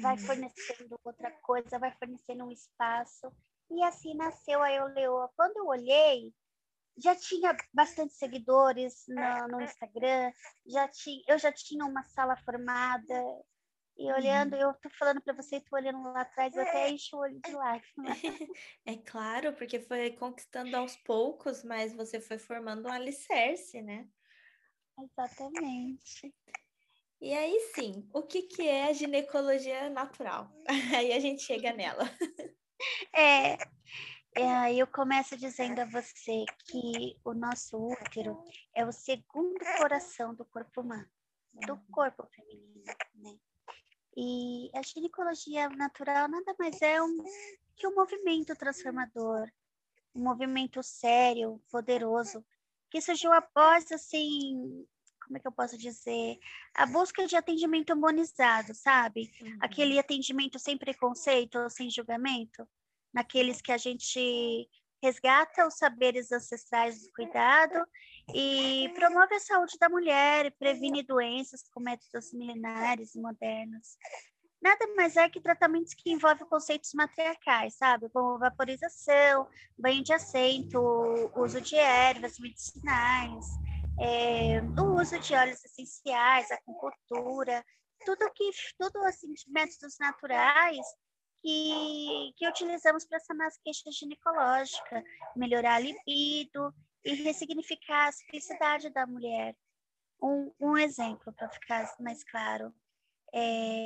vai 0.00 0.16
uhum. 0.16 0.26
fornecendo 0.26 1.00
outra 1.04 1.30
coisa, 1.42 1.78
vai 1.78 1.92
fornecendo 1.92 2.44
um 2.44 2.50
espaço. 2.50 3.32
E 3.70 3.82
assim 3.82 4.14
nasceu 4.14 4.62
a 4.62 4.70
Eu 4.72 4.86
Leoa. 4.86 5.30
Quando 5.36 5.56
eu 5.56 5.66
olhei, 5.66 6.32
já 6.98 7.14
tinha 7.16 7.56
bastante 7.72 8.12
seguidores 8.14 9.04
no, 9.08 9.48
no 9.48 9.62
Instagram, 9.62 10.32
já 10.66 10.86
tinha, 10.88 11.22
eu 11.26 11.38
já 11.38 11.50
tinha 11.50 11.84
uma 11.84 12.02
sala 12.04 12.36
formada, 12.36 13.44
e 13.96 14.12
olhando, 14.12 14.54
uhum. 14.54 14.60
eu 14.60 14.74
tô 14.74 14.90
falando 14.90 15.22
para 15.22 15.34
você, 15.34 15.60
tô 15.60 15.76
olhando 15.76 16.02
lá 16.02 16.22
atrás, 16.22 16.54
eu 16.54 16.62
até 16.62 16.90
encho 16.90 17.16
o 17.16 17.20
olho 17.20 17.40
de 17.40 17.52
lágrimas. 17.52 18.18
É 18.84 18.96
claro, 18.96 19.52
porque 19.52 19.78
foi 19.78 20.10
conquistando 20.10 20.76
aos 20.76 20.96
poucos, 20.96 21.62
mas 21.62 21.94
você 21.94 22.20
foi 22.20 22.38
formando 22.38 22.88
um 22.88 22.92
alicerce, 22.92 23.80
né? 23.80 24.08
Exatamente. 24.98 26.34
E 27.20 27.32
aí 27.32 27.58
sim, 27.74 28.08
o 28.12 28.22
que, 28.22 28.42
que 28.42 28.68
é 28.68 28.88
a 28.88 28.92
ginecologia 28.92 29.88
natural? 29.88 30.50
Aí 30.94 31.12
a 31.12 31.20
gente 31.20 31.42
chega 31.42 31.72
nela. 31.72 32.04
É, 33.14 33.56
é, 34.36 34.74
eu 34.74 34.86
começo 34.86 35.36
dizendo 35.36 35.80
a 35.80 35.84
você 35.84 36.44
que 36.66 37.16
o 37.24 37.32
nosso 37.32 37.78
útero 37.78 38.42
é 38.74 38.84
o 38.84 38.92
segundo 38.92 39.58
coração 39.78 40.34
do 40.34 40.44
corpo 40.44 40.80
humano, 40.80 41.08
do 41.66 41.74
uhum. 41.74 41.84
corpo 41.92 42.26
feminino, 42.34 42.84
né? 43.14 43.38
E 44.16 44.70
a 44.74 44.82
ginecologia 44.82 45.68
natural 45.70 46.28
nada 46.28 46.54
mais 46.58 46.82
é 46.82 47.00
um, 47.00 47.16
que 47.76 47.86
um 47.86 47.94
movimento 47.94 48.54
transformador, 48.54 49.48
um 50.14 50.22
movimento 50.22 50.82
sério, 50.82 51.62
poderoso, 51.70 52.44
que 52.94 53.00
surgiu 53.00 53.32
após, 53.32 53.90
assim, 53.90 54.86
como 55.24 55.36
é 55.36 55.40
que 55.40 55.48
eu 55.48 55.52
posso 55.52 55.76
dizer? 55.76 56.38
A 56.72 56.86
busca 56.86 57.26
de 57.26 57.34
atendimento 57.34 57.92
humanizado, 57.92 58.72
sabe? 58.72 59.32
Uhum. 59.42 59.58
Aquele 59.60 59.98
atendimento 59.98 60.60
sem 60.60 60.78
preconceito 60.78 61.58
ou 61.58 61.68
sem 61.68 61.90
julgamento, 61.90 62.64
naqueles 63.12 63.60
que 63.60 63.72
a 63.72 63.76
gente 63.76 64.70
resgata 65.02 65.66
os 65.66 65.76
saberes 65.76 66.30
ancestrais 66.30 67.02
do 67.02 67.10
cuidado 67.10 67.84
e 68.32 68.88
promove 68.94 69.34
a 69.34 69.40
saúde 69.40 69.76
da 69.76 69.88
mulher 69.88 70.46
e 70.46 70.52
previne 70.52 71.02
doenças 71.02 71.68
com 71.74 71.80
métodos 71.80 72.32
milenares 72.32 73.16
e 73.16 73.20
modernos. 73.20 73.98
Nada 74.64 74.86
mais 74.96 75.14
é 75.14 75.28
que 75.28 75.42
tratamentos 75.42 75.92
que 75.92 76.10
envolvem 76.10 76.48
conceitos 76.48 76.94
matriarcais, 76.94 77.74
sabe? 77.74 78.08
Como 78.08 78.38
vaporização, 78.38 79.46
banho 79.78 80.02
de 80.02 80.14
assento, 80.14 80.80
uso 81.36 81.60
de 81.60 81.76
ervas 81.76 82.38
medicinais, 82.38 83.44
é, 84.00 84.62
o 84.80 84.98
uso 84.98 85.18
de 85.20 85.34
óleos 85.34 85.62
essenciais, 85.62 86.50
acupuntura, 86.50 87.62
tudo 88.06 88.32
que 88.32 88.50
tudo 88.78 89.04
assim 89.04 89.34
de 89.34 89.44
métodos 89.52 89.98
naturais 90.00 90.86
que, 91.42 92.32
que 92.34 92.48
utilizamos 92.48 93.04
para 93.04 93.20
sanar 93.20 93.48
as 93.48 93.58
queixas 93.58 93.94
ginecológicas, 93.94 95.04
melhorar 95.36 95.74
a 95.74 95.78
libido 95.78 96.74
e 97.04 97.12
ressignificar 97.22 98.08
a 98.08 98.12
felicidade 98.30 98.88
da 98.88 99.06
mulher. 99.06 99.54
Um, 100.22 100.50
um 100.58 100.78
exemplo, 100.78 101.34
para 101.34 101.50
ficar 101.50 101.94
mais 102.00 102.24
claro, 102.24 102.74
é, 103.36 103.83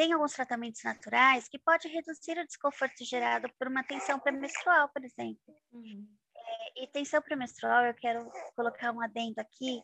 tem 0.00 0.14
alguns 0.14 0.32
tratamentos 0.32 0.82
naturais 0.82 1.46
que 1.46 1.58
podem 1.58 1.92
reduzir 1.92 2.38
o 2.38 2.46
desconforto 2.46 3.04
gerado 3.04 3.52
por 3.58 3.68
uma 3.68 3.84
tensão 3.84 4.18
pré-menstrual, 4.18 4.88
por 4.88 5.04
exemplo. 5.04 5.54
Uhum. 5.70 6.08
É, 6.34 6.84
e 6.84 6.86
tensão 6.86 7.20
pré-menstrual, 7.20 7.84
eu 7.84 7.92
quero 7.92 8.26
colocar 8.56 8.92
um 8.92 9.02
adendo 9.02 9.38
aqui, 9.38 9.82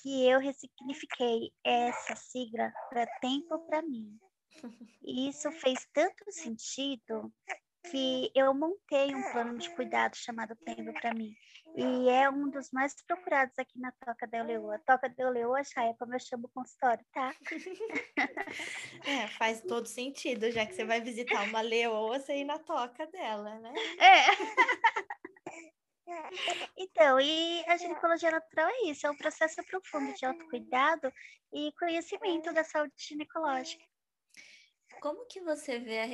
que 0.00 0.24
eu 0.24 0.38
ressignifiquei 0.38 1.50
essa 1.64 2.14
sigla 2.14 2.72
para 2.88 3.08
tempo 3.20 3.58
para 3.66 3.82
mim. 3.82 4.16
E 5.02 5.28
isso 5.28 5.50
fez 5.52 5.86
tanto 5.92 6.24
sentido 6.30 7.32
que 7.90 8.30
eu 8.34 8.52
montei 8.54 9.14
um 9.14 9.32
plano 9.32 9.58
de 9.58 9.70
cuidado 9.70 10.16
chamado 10.16 10.56
Tempo 10.56 10.92
para 10.94 11.14
mim. 11.14 11.34
E 11.74 12.08
é 12.08 12.28
um 12.30 12.48
dos 12.48 12.70
mais 12.70 12.94
procurados 13.06 13.58
aqui 13.58 13.78
na 13.78 13.92
Toca 13.92 14.26
da 14.26 14.42
Leoa. 14.42 14.78
Toca 14.86 15.08
da 15.08 15.28
Leoa 15.28 15.62
já 15.62 15.84
é 15.84 15.94
como 15.94 16.14
eu 16.14 16.20
chamo 16.20 16.46
o 16.46 16.50
consultório, 16.50 17.04
tá? 17.12 17.34
É, 19.06 19.28
faz 19.28 19.60
todo 19.62 19.86
sentido, 19.86 20.50
já 20.50 20.66
que 20.66 20.74
você 20.74 20.84
vai 20.84 21.00
visitar 21.00 21.44
uma 21.44 21.60
leoa, 21.60 22.18
você 22.18 22.38
ir 22.38 22.44
na 22.44 22.58
toca 22.58 23.06
dela, 23.06 23.58
né? 23.60 23.72
É. 23.98 24.24
Então, 26.76 27.20
e 27.20 27.64
a 27.66 27.76
ginecologia 27.76 28.30
natural 28.30 28.68
é 28.68 28.90
isso, 28.90 29.06
é 29.06 29.10
um 29.10 29.16
processo 29.16 29.60
profundo 29.64 30.14
de 30.14 30.24
autocuidado 30.24 31.12
e 31.52 31.72
conhecimento 31.72 32.52
da 32.52 32.62
saúde 32.62 32.94
ginecológica. 32.96 33.84
Como 35.00 35.26
que 35.26 35.40
você 35.40 35.78
vê 35.78 35.98
a 35.98 36.06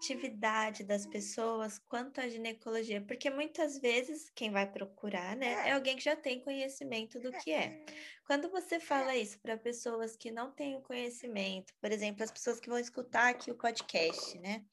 receptividade 0.00 0.82
das 0.82 1.04
pessoas 1.04 1.78
quanto 1.78 2.20
à 2.20 2.28
ginecologia? 2.28 3.02
Porque 3.02 3.28
muitas 3.28 3.78
vezes 3.78 4.30
quem 4.34 4.50
vai 4.50 4.70
procurar, 4.70 5.36
né, 5.36 5.68
é 5.68 5.72
alguém 5.72 5.96
que 5.96 6.02
já 6.02 6.16
tem 6.16 6.40
conhecimento 6.40 7.20
do 7.20 7.30
que 7.30 7.52
é. 7.52 7.84
Quando 8.26 8.50
você 8.50 8.80
fala 8.80 9.14
isso 9.14 9.38
para 9.40 9.58
pessoas 9.58 10.16
que 10.16 10.30
não 10.30 10.50
têm 10.50 10.80
conhecimento, 10.80 11.74
por 11.80 11.92
exemplo, 11.92 12.24
as 12.24 12.30
pessoas 12.30 12.58
que 12.58 12.68
vão 12.68 12.78
escutar 12.78 13.28
aqui 13.28 13.50
o 13.50 13.56
podcast, 13.56 14.38
né? 14.38 14.64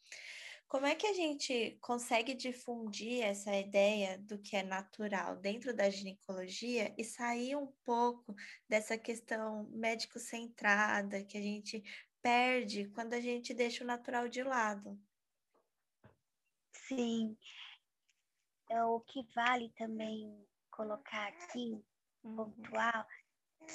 Como 0.70 0.86
é 0.86 0.96
que 0.96 1.08
a 1.08 1.14
gente 1.14 1.78
consegue 1.82 2.34
difundir 2.34 3.24
essa 3.24 3.56
ideia 3.56 4.18
do 4.18 4.38
que 4.38 4.56
é 4.56 4.64
natural 4.64 5.38
dentro 5.38 5.74
da 5.74 5.90
ginecologia 5.90 6.94
e 6.98 7.06
sair 7.06 7.56
um 7.56 7.68
pouco 7.86 8.36
dessa 8.68 8.98
questão 8.98 9.70
médico-centrada 9.72 11.24
que 11.24 11.38
a 11.38 11.42
gente 11.42 11.82
perde 12.22 12.90
quando 12.90 13.14
a 13.14 13.22
gente 13.22 13.54
deixa 13.54 13.84
o 13.84 13.88
natural 13.88 14.28
de 14.28 14.44
lado. 14.44 15.00
Sim. 16.88 17.38
É 18.70 18.84
o 18.84 19.00
que 19.00 19.24
vale 19.34 19.70
também 19.78 20.46
colocar 20.72 21.28
aqui, 21.28 21.84
uhum. 22.24 22.36
pontual, 22.36 23.06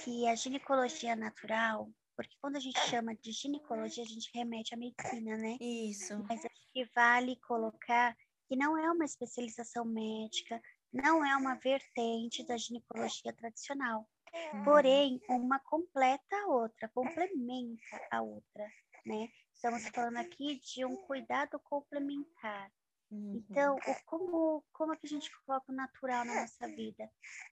que 0.02 0.28
a 0.28 0.35
ginecologia 0.35 1.16
natural, 1.16 1.90
porque 2.16 2.37
quando 2.40 2.57
a 2.57 2.61
gente 2.61 2.78
chama 2.88 3.14
de 3.16 3.33
ginecologia, 3.33 4.04
a 4.04 4.07
gente 4.07 4.31
remete 4.35 4.75
à 4.75 4.76
medicina, 4.76 5.37
né? 5.37 5.57
Isso. 5.61 6.23
Mas 6.28 6.45
acho 6.45 6.73
que 6.73 6.85
vale 6.95 7.37
colocar 7.40 8.16
que 8.47 8.57
não 8.57 8.76
é 8.76 8.90
uma 8.90 9.04
especialização 9.04 9.85
médica, 9.85 10.61
não 10.92 11.25
é 11.25 11.35
uma 11.37 11.54
vertente 11.54 12.47
da 12.47 12.57
ginecologia 12.57 13.33
tradicional. 13.33 14.07
Uhum. 14.52 14.64
Porém, 14.64 15.21
uma 15.28 15.59
completa 15.61 16.37
a 16.37 16.47
outra, 16.49 16.88
complementa 16.90 18.09
a 18.11 18.23
outra, 18.23 18.66
né? 19.04 19.28
Estamos 19.54 19.87
falando 19.88 20.19
aqui 20.19 20.59
de 20.61 20.85
um 20.85 20.97
cuidado 21.07 21.59
complementar. 21.61 22.71
Uhum. 23.12 23.45
Então, 23.50 23.76
o, 23.76 24.04
como, 24.07 24.64
como 24.73 24.95
é 24.95 24.97
que 24.97 25.07
a 25.07 25.11
gente 25.11 25.31
coloca 25.45 25.71
o 25.71 25.75
natural 25.75 26.25
na 26.25 26.40
nossa 26.40 26.66
vida? 26.66 27.11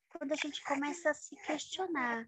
Quando 0.08 0.32
a 0.32 0.36
gente 0.36 0.64
começa 0.64 1.10
a 1.10 1.14
se 1.14 1.36
questionar 1.36 2.26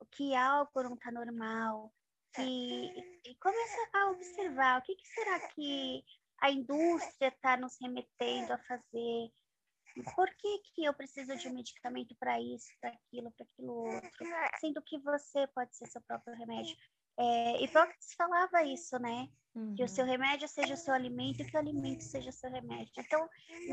o 0.00 0.06
que 0.06 0.34
algo 0.34 0.82
não 0.82 0.94
está 0.94 1.12
normal, 1.12 1.94
que, 2.34 3.20
e 3.24 3.34
começa 3.36 3.90
a 3.92 4.10
observar 4.10 4.80
o 4.80 4.82
que, 4.82 4.96
que 4.96 5.06
será 5.06 5.48
que 5.50 6.04
a 6.40 6.50
indústria 6.50 7.28
está 7.28 7.56
nos 7.56 7.78
remetendo 7.80 8.52
a 8.52 8.58
fazer, 8.58 9.30
por 10.16 10.28
que, 10.34 10.58
que 10.74 10.84
eu 10.84 10.92
preciso 10.92 11.36
de 11.36 11.48
um 11.48 11.54
medicamento 11.54 12.16
para 12.18 12.40
isso, 12.40 12.66
para 12.80 12.90
aquilo, 12.90 13.30
para 13.30 13.46
aquilo 13.46 13.74
outro, 13.74 14.26
sendo 14.58 14.82
que 14.82 14.98
você 14.98 15.46
pode 15.54 15.76
ser 15.76 15.86
seu 15.86 16.00
próprio 16.02 16.34
remédio. 16.34 16.76
É, 17.18 17.62
Hipócrates 17.62 18.14
falava 18.14 18.62
isso, 18.62 18.98
né? 18.98 19.28
Uhum. 19.54 19.74
Que 19.74 19.84
o 19.84 19.88
seu 19.88 20.04
uhum. 20.04 20.10
remédio 20.10 20.48
seja 20.48 20.74
o 20.74 20.76
seu 20.76 20.94
alimento 20.94 21.42
e 21.42 21.44
que 21.44 21.56
o 21.56 21.60
alimento 21.60 22.02
seja 22.02 22.30
o 22.30 22.32
seu 22.32 22.50
remédio. 22.50 22.92
Então, 22.98 23.28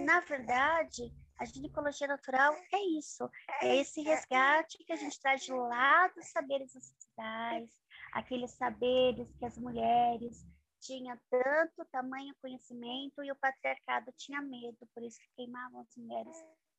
na 0.05 0.19
verdade, 0.19 1.13
a 1.39 1.45
ginecologia 1.45 2.07
natural 2.07 2.53
é 2.73 2.79
isso, 2.97 3.29
é 3.61 3.77
esse 3.77 4.01
resgate 4.01 4.77
que 4.83 4.91
a 4.91 4.97
gente 4.97 5.19
traz 5.21 5.41
de 5.41 5.53
lá 5.53 6.07
dos 6.09 6.27
saberes 6.27 6.75
ancestrais, 6.75 7.69
aqueles 8.11 8.51
saberes 8.51 9.33
que 9.37 9.45
as 9.45 9.57
mulheres 9.57 10.45
tinha 10.81 11.19
tanto 11.29 11.89
tamanho 11.91 12.35
conhecimento 12.41 13.23
e 13.23 13.31
o 13.31 13.35
patriarcado 13.35 14.11
tinha 14.17 14.41
medo, 14.41 14.77
por 14.93 15.03
isso 15.03 15.19
que 15.19 15.35
queimavam 15.35 15.81
as 15.81 15.95
mulheres, 15.95 16.35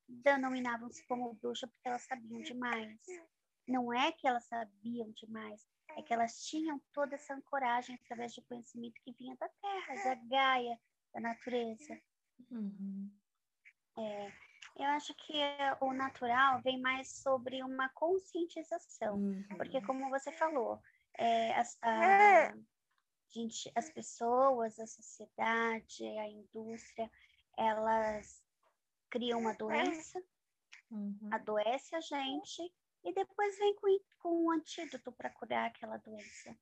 denominavam-se 0.09 1.07
como 1.07 1.35
bruxa 1.35 1.67
porque 1.67 1.89
elas 1.89 2.03
sabiam 2.03 2.41
demais. 2.43 2.99
Não 3.67 3.93
é 3.93 4.13
que 4.13 4.27
elas 4.27 4.45
sabiam 4.47 5.11
demais, 5.13 5.67
é 5.97 6.03
que 6.03 6.13
elas 6.13 6.45
tinham 6.45 6.81
toda 6.93 7.15
essa 7.15 7.35
ancoragem 7.35 7.95
através 7.97 8.35
do 8.35 8.43
conhecimento 8.43 9.01
que 9.03 9.13
vinha 9.13 9.37
da 9.37 9.49
terra, 9.49 9.95
da 10.05 10.15
Gaia, 10.27 10.81
da 11.13 11.21
natureza. 11.21 12.01
Uhum. 12.51 13.11
É, 13.99 14.33
eu 14.77 14.87
acho 14.91 15.15
que 15.15 15.35
o 15.81 15.93
natural 15.93 16.61
vem 16.63 16.81
mais 16.81 17.09
sobre 17.23 17.63
uma 17.63 17.89
conscientização, 17.91 19.17
Uhum. 19.17 19.45
porque 19.57 19.81
como 19.83 20.09
você 20.11 20.33
falou, 20.33 20.81
é, 21.19 21.53
as, 21.55 21.77
a, 21.83 22.55
gente, 23.29 23.71
as 23.75 23.91
pessoas, 23.91 24.79
a 24.79 24.87
sociedade, 24.87 26.05
a 26.19 26.29
indústria, 26.29 27.11
elas 27.57 28.43
criam 29.11 29.41
uma 29.41 29.55
doença, 29.55 30.23
Uhum. 30.91 31.29
adoece 31.31 31.95
a 31.95 32.01
gente 32.01 32.73
e 33.05 33.13
depois 33.13 33.59
vem 33.59 33.75
com, 33.77 33.87
com 34.19 34.45
um 34.45 34.51
antídoto 34.51 35.13
para 35.13 35.31
curar 35.31 35.69
aquela 35.69 35.97
doença. 35.99 36.57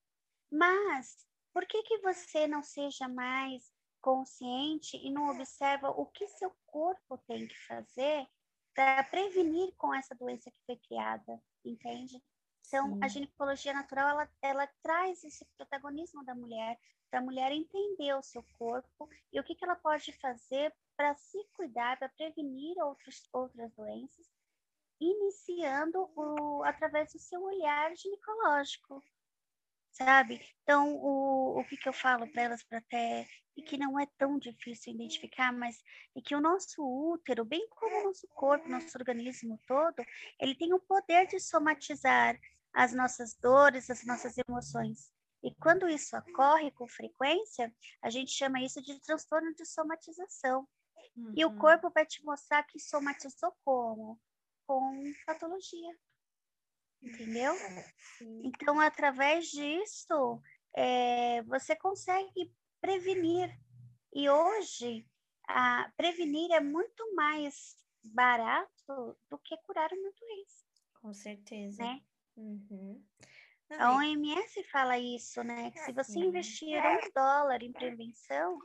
Mas 0.50 1.26
por 1.52 1.66
que 1.66 1.83
que 1.83 1.99
você 1.99 2.47
não 2.47 2.62
seja 2.62 3.09
mais 3.09 3.73
consciente 4.00 4.97
e 4.97 5.11
não 5.11 5.28
observa 5.30 5.90
o 5.90 6.07
que 6.07 6.26
seu 6.28 6.54
corpo 6.66 7.18
tem 7.26 7.47
que 7.47 7.59
fazer 7.66 8.26
para 8.75 9.02
prevenir 9.04 9.75
com 9.76 9.92
essa 9.92 10.14
doença 10.14 10.50
que 10.50 10.64
foi 10.64 10.76
criada, 10.76 11.42
entende? 11.64 12.23
Então, 12.66 12.95
Sim. 12.95 13.00
a 13.02 13.09
ginecologia 13.09 13.73
natural, 13.73 14.09
ela, 14.11 14.30
ela 14.42 14.66
traz 14.83 15.25
esse 15.25 15.45
protagonismo 15.57 16.25
da 16.25 16.35
mulher, 16.35 16.78
para 17.11 17.21
a 17.21 17.23
mulher 17.23 17.50
entender 17.50 18.14
o 18.14 18.23
seu 18.23 18.45
corpo 18.59 19.09
e 19.33 19.40
o 19.40 19.45
que, 19.45 19.54
que 19.54 19.64
ela 19.64 19.76
pode 19.76 20.12
fazer 20.12 20.73
para 20.95 21.14
se 21.14 21.42
cuidar, 21.54 21.99
para 21.99 22.11
prevenir 22.11 22.76
outros, 22.83 23.26
outras 23.33 23.73
doenças, 23.73 24.26
iniciando 25.00 26.11
o, 26.17 26.62
através 26.64 27.12
do 27.12 27.19
seu 27.19 27.43
olhar 27.43 27.95
ginecológico, 27.97 29.02
sabe? 29.93 30.40
Então, 30.62 30.95
o, 30.97 31.61
o 31.61 31.64
que, 31.64 31.76
que 31.76 31.88
eu 31.88 31.93
falo 31.93 32.31
para 32.31 32.43
elas, 32.43 32.62
para 32.62 32.78
até, 32.78 33.26
e 33.57 33.62
que 33.62 33.76
não 33.76 33.99
é 33.99 34.07
tão 34.17 34.38
difícil 34.38 34.95
identificar, 34.95 35.52
mas 35.52 35.83
é 36.17 36.21
que 36.21 36.35
o 36.35 36.40
nosso 36.40 36.83
útero, 36.83 37.45
bem 37.45 37.69
como 37.71 38.00
o 38.00 38.05
nosso 38.05 38.28
corpo, 38.28 38.69
nosso 38.69 38.97
organismo 38.97 39.59
todo, 39.67 40.05
ele 40.40 40.55
tem 40.55 40.73
o 40.73 40.81
poder 40.81 41.26
de 41.26 41.40
somatizar 41.40 42.38
as 42.73 42.93
nossas 42.93 43.35
dores, 43.35 43.90
as 43.90 44.05
nossas 44.05 44.37
emoções. 44.38 45.12
E 45.43 45.55
quando 45.57 45.88
isso 45.88 46.17
ocorre 46.17 46.71
com 46.73 46.87
frequência, 46.87 47.73
a 48.02 48.11
gente 48.11 48.33
chama 48.33 48.61
isso 48.61 48.83
de 48.83 49.00
transtorno 49.00 49.55
de 49.55 49.64
somatização. 49.64 50.67
Uhum. 51.17 51.33
E 51.37 51.45
o 51.45 51.57
corpo 51.57 51.90
vai 51.90 52.05
te 52.07 52.25
mostrar 52.25 52.62
que 52.64 52.78
somatizou 52.78 53.52
como? 53.64 54.21
Com 54.68 55.02
patologia. 55.25 55.98
Entendeu? 57.02 57.54
Sim. 58.18 58.42
Então, 58.44 58.78
através 58.78 59.46
disso, 59.46 60.42
é, 60.76 61.42
você 61.44 61.75
consegue 61.75 62.52
prevenir. 62.78 63.50
E 64.12 64.28
hoje, 64.28 65.06
a, 65.48 65.90
prevenir 65.96 66.52
é 66.52 66.60
muito 66.60 67.14
mais 67.14 67.78
barato 68.04 69.18
do 69.30 69.38
que 69.38 69.56
curar 69.66 69.90
uma 69.90 70.10
doença, 70.10 70.64
Com 71.00 71.14
certeza. 71.14 71.82
né? 71.82 72.02
Uhum. 72.37 73.02
A 73.78 73.96
OMS 73.96 74.62
fala 74.64 74.98
isso, 74.98 75.42
né? 75.42 75.70
Que 75.70 75.78
se 75.80 75.92
você 75.92 76.18
investir 76.18 76.78
um 76.78 77.10
dólar 77.14 77.62
em 77.62 77.72
prevenção, 77.72 78.59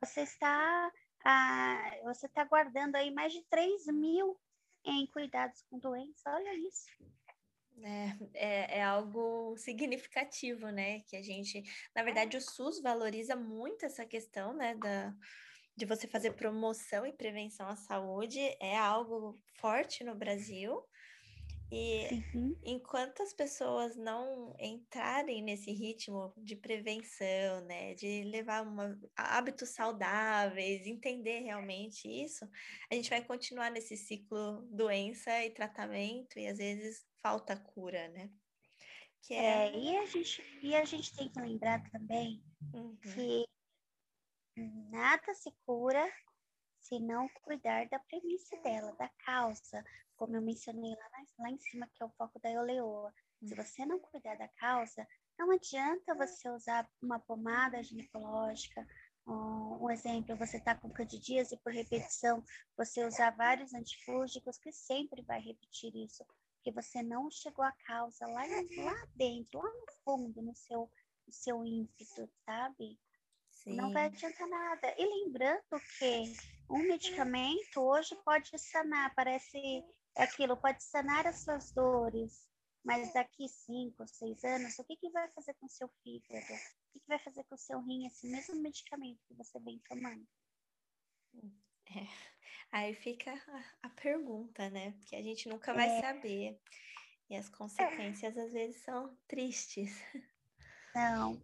você 0.00 0.22
está, 0.22 0.92
ah, 1.22 1.90
você 2.04 2.26
está 2.26 2.44
guardando 2.44 2.96
aí 2.96 3.10
mais 3.10 3.32
de 3.32 3.42
3 3.50 3.86
mil 3.88 4.38
em 4.84 5.06
cuidados 5.06 5.62
com 5.70 5.78
doença. 5.78 6.30
Olha 6.30 6.54
isso. 6.54 6.86
É, 7.82 8.16
é, 8.34 8.78
é 8.78 8.82
algo 8.82 9.56
significativo, 9.56 10.70
né? 10.70 11.00
Que 11.00 11.16
a 11.16 11.22
gente, 11.22 11.62
na 11.94 12.02
verdade, 12.02 12.36
o 12.36 12.40
SUS 12.40 12.80
valoriza 12.80 13.34
muito 13.34 13.84
essa 13.84 14.06
questão, 14.06 14.52
né, 14.52 14.76
da, 14.76 15.12
de 15.76 15.84
você 15.84 16.06
fazer 16.06 16.32
promoção 16.32 17.04
e 17.04 17.12
prevenção 17.12 17.68
à 17.68 17.74
saúde, 17.74 18.38
é 18.60 18.76
algo 18.76 19.40
forte 19.56 20.04
no 20.04 20.14
Brasil. 20.14 20.80
E 21.76 22.08
Sim. 22.30 22.56
enquanto 22.62 23.22
as 23.22 23.32
pessoas 23.32 23.96
não 23.96 24.54
entrarem 24.60 25.42
nesse 25.42 25.72
ritmo 25.72 26.32
de 26.36 26.54
prevenção, 26.56 27.62
né, 27.66 27.94
de 27.94 28.22
levar 28.24 28.62
uma, 28.66 28.98
hábitos 29.16 29.70
saudáveis, 29.70 30.86
entender 30.86 31.40
realmente 31.40 32.08
isso, 32.08 32.48
a 32.90 32.94
gente 32.94 33.10
vai 33.10 33.24
continuar 33.24 33.70
nesse 33.70 33.96
ciclo 33.96 34.62
doença 34.70 35.44
e 35.44 35.50
tratamento 35.50 36.38
e 36.38 36.46
às 36.46 36.58
vezes 36.58 37.04
falta 37.22 37.56
cura, 37.56 38.08
né? 38.08 38.30
Que 39.22 39.34
é, 39.34 39.66
É, 39.66 39.76
e, 39.76 39.96
a 39.96 40.06
gente, 40.06 40.42
e 40.62 40.76
a 40.76 40.84
gente 40.84 41.14
tem 41.16 41.28
que 41.28 41.40
lembrar 41.40 41.82
também 41.90 42.42
Uhum, 42.72 42.96
que 43.14 43.44
nada 44.90 45.34
se 45.34 45.50
cura 45.66 46.08
se 46.84 47.00
não 47.00 47.28
cuidar 47.42 47.88
da 47.88 47.98
premissa 47.98 48.56
dela, 48.58 48.92
da 48.92 49.08
causa, 49.24 49.82
como 50.16 50.36
eu 50.36 50.42
mencionei 50.42 50.94
lá, 50.94 51.24
lá 51.38 51.50
em 51.50 51.58
cima, 51.58 51.88
que 51.94 52.02
é 52.02 52.06
o 52.06 52.10
foco 52.10 52.38
da 52.40 52.50
Euleoa. 52.50 53.12
Se 53.42 53.54
você 53.54 53.86
não 53.86 53.98
cuidar 53.98 54.36
da 54.36 54.48
causa, 54.48 55.06
não 55.38 55.50
adianta 55.50 56.14
você 56.14 56.48
usar 56.50 56.88
uma 57.02 57.18
pomada 57.18 57.82
ginecológica, 57.82 58.86
um, 59.26 59.84
um 59.84 59.90
exemplo, 59.90 60.36
você 60.36 60.58
está 60.58 60.74
com 60.74 60.90
candidíase 60.90 61.56
por 61.58 61.72
repetição, 61.72 62.44
você 62.76 63.04
usar 63.04 63.30
vários 63.30 63.72
antifúngicos, 63.72 64.58
que 64.58 64.70
sempre 64.70 65.22
vai 65.22 65.40
repetir 65.40 65.94
isso, 65.96 66.24
porque 66.56 66.70
você 66.70 67.02
não 67.02 67.30
chegou 67.30 67.64
à 67.64 67.72
causa 67.86 68.26
lá, 68.26 68.42
lá 68.42 69.06
dentro, 69.14 69.58
lá 69.58 69.70
no 69.70 69.86
fundo, 70.04 70.42
no 70.42 70.54
seu, 70.54 70.90
no 71.26 71.32
seu 71.32 71.64
ímpeto, 71.64 72.28
sabe? 72.44 72.98
Não 73.66 73.90
vai 73.90 74.10
sim, 74.10 74.16
adiantar 74.16 74.48
nada. 74.48 74.94
E 74.98 75.04
lembrando 75.06 75.80
que 75.98 76.32
um 76.68 76.78
medicamento 76.78 77.80
hoje 77.80 78.14
pode 78.24 78.58
sanar, 78.58 79.14
parece 79.14 79.84
aquilo, 80.16 80.56
pode 80.56 80.82
sanar 80.82 81.26
as 81.26 81.40
suas 81.42 81.72
dores, 81.72 82.48
mas 82.84 83.12
daqui 83.12 83.48
cinco, 83.48 84.06
seis 84.06 84.44
anos, 84.44 84.78
o 84.78 84.84
que, 84.84 84.96
que 84.96 85.10
vai 85.10 85.28
fazer 85.30 85.54
com 85.54 85.66
o 85.66 85.70
seu 85.70 85.88
fígado? 86.02 86.44
O 86.44 86.92
que, 86.92 87.00
que 87.00 87.08
vai 87.08 87.18
fazer 87.18 87.44
com 87.44 87.54
o 87.54 87.58
seu 87.58 87.80
rim, 87.80 88.06
esse 88.06 88.26
mesmo 88.28 88.56
medicamento 88.60 89.20
que 89.26 89.34
você 89.34 89.58
vem 89.60 89.80
tomando? 89.88 90.26
Aí 92.70 92.94
fica 92.94 93.32
a, 93.32 93.86
a 93.86 93.88
pergunta, 93.90 94.68
né? 94.70 94.92
Porque 94.92 95.16
a 95.16 95.22
gente 95.22 95.48
nunca 95.48 95.72
vai 95.72 95.88
É. 95.88 96.00
saber. 96.00 96.60
E 97.30 97.36
as 97.36 97.48
consequências 97.48 98.36
às 98.36 98.52
vezes 98.52 98.82
são 98.82 99.16
tristes. 99.26 99.90
Não, 100.94 101.40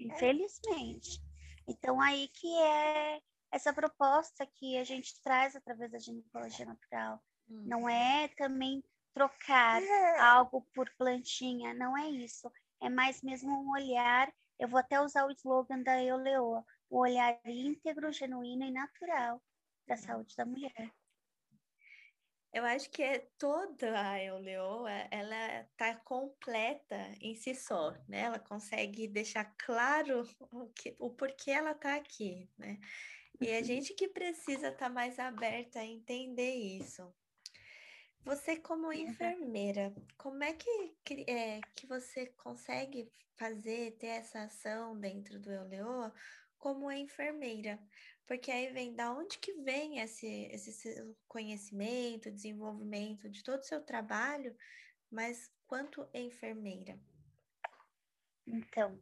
infelizmente. 0.00 1.25
Então, 1.66 2.00
aí 2.00 2.28
que 2.28 2.56
é 2.62 3.20
essa 3.50 3.72
proposta 3.72 4.46
que 4.46 4.76
a 4.78 4.84
gente 4.84 5.20
traz 5.22 5.56
através 5.56 5.90
da 5.90 5.98
ginecologia 5.98 6.66
natural. 6.66 7.20
Não 7.48 7.88
é 7.88 8.28
também 8.36 8.82
trocar 9.14 9.80
algo 10.20 10.66
por 10.74 10.90
plantinha, 10.98 11.72
não 11.74 11.96
é 11.96 12.08
isso. 12.10 12.50
É 12.82 12.88
mais 12.88 13.22
mesmo 13.22 13.50
um 13.50 13.70
olhar. 13.70 14.32
Eu 14.58 14.68
vou 14.68 14.78
até 14.78 15.00
usar 15.00 15.26
o 15.26 15.30
slogan 15.30 15.82
da 15.82 16.02
Euleoa, 16.02 16.64
o 16.90 16.98
olhar 16.98 17.38
íntegro, 17.44 18.12
genuíno 18.12 18.64
e 18.64 18.70
natural 18.70 19.42
da 19.86 19.96
saúde 19.96 20.36
da 20.36 20.44
mulher. 20.44 20.92
Eu 22.56 22.64
acho 22.64 22.88
que 22.88 23.02
é 23.02 23.18
toda 23.36 24.00
a 24.00 24.24
Euleoa, 24.24 24.90
ela 25.10 25.68
tá 25.76 25.94
completa 25.94 26.96
em 27.20 27.34
si 27.34 27.54
só, 27.54 27.92
né? 28.08 28.20
Ela 28.20 28.38
consegue 28.38 29.06
deixar 29.06 29.44
claro 29.58 30.26
o, 30.50 30.66
que, 30.70 30.96
o 30.98 31.10
porquê 31.10 31.50
ela 31.50 31.74
tá 31.74 31.96
aqui, 31.96 32.48
né? 32.56 32.80
E 33.42 33.50
a 33.50 33.62
gente 33.62 33.92
que 33.92 34.08
precisa 34.08 34.68
estar 34.68 34.88
mais 34.88 35.18
aberta 35.18 35.80
a 35.80 35.84
entender 35.84 36.54
isso. 36.54 37.14
Você, 38.24 38.56
como 38.56 38.90
enfermeira, 38.90 39.94
como 40.16 40.42
é 40.42 40.54
que, 40.54 40.96
que, 41.04 41.30
é, 41.30 41.60
que 41.74 41.86
você 41.86 42.28
consegue 42.38 43.12
fazer, 43.36 43.98
ter 43.98 44.06
essa 44.06 44.44
ação 44.44 44.98
dentro 44.98 45.38
do 45.38 45.52
Euleoa 45.52 46.10
como 46.56 46.90
enfermeira? 46.90 47.78
Porque 48.26 48.50
aí 48.50 48.72
vem 48.72 48.94
da 48.94 49.12
onde 49.12 49.38
que 49.38 49.52
vem 49.62 50.00
esse, 50.00 50.26
esse 50.50 50.72
seu 50.72 51.16
conhecimento, 51.28 52.30
desenvolvimento 52.30 53.28
de 53.30 53.42
todo 53.42 53.60
o 53.60 53.64
seu 53.64 53.84
trabalho, 53.84 54.56
mas 55.10 55.50
quanto 55.66 56.08
enfermeira? 56.12 56.98
Então, 58.46 59.00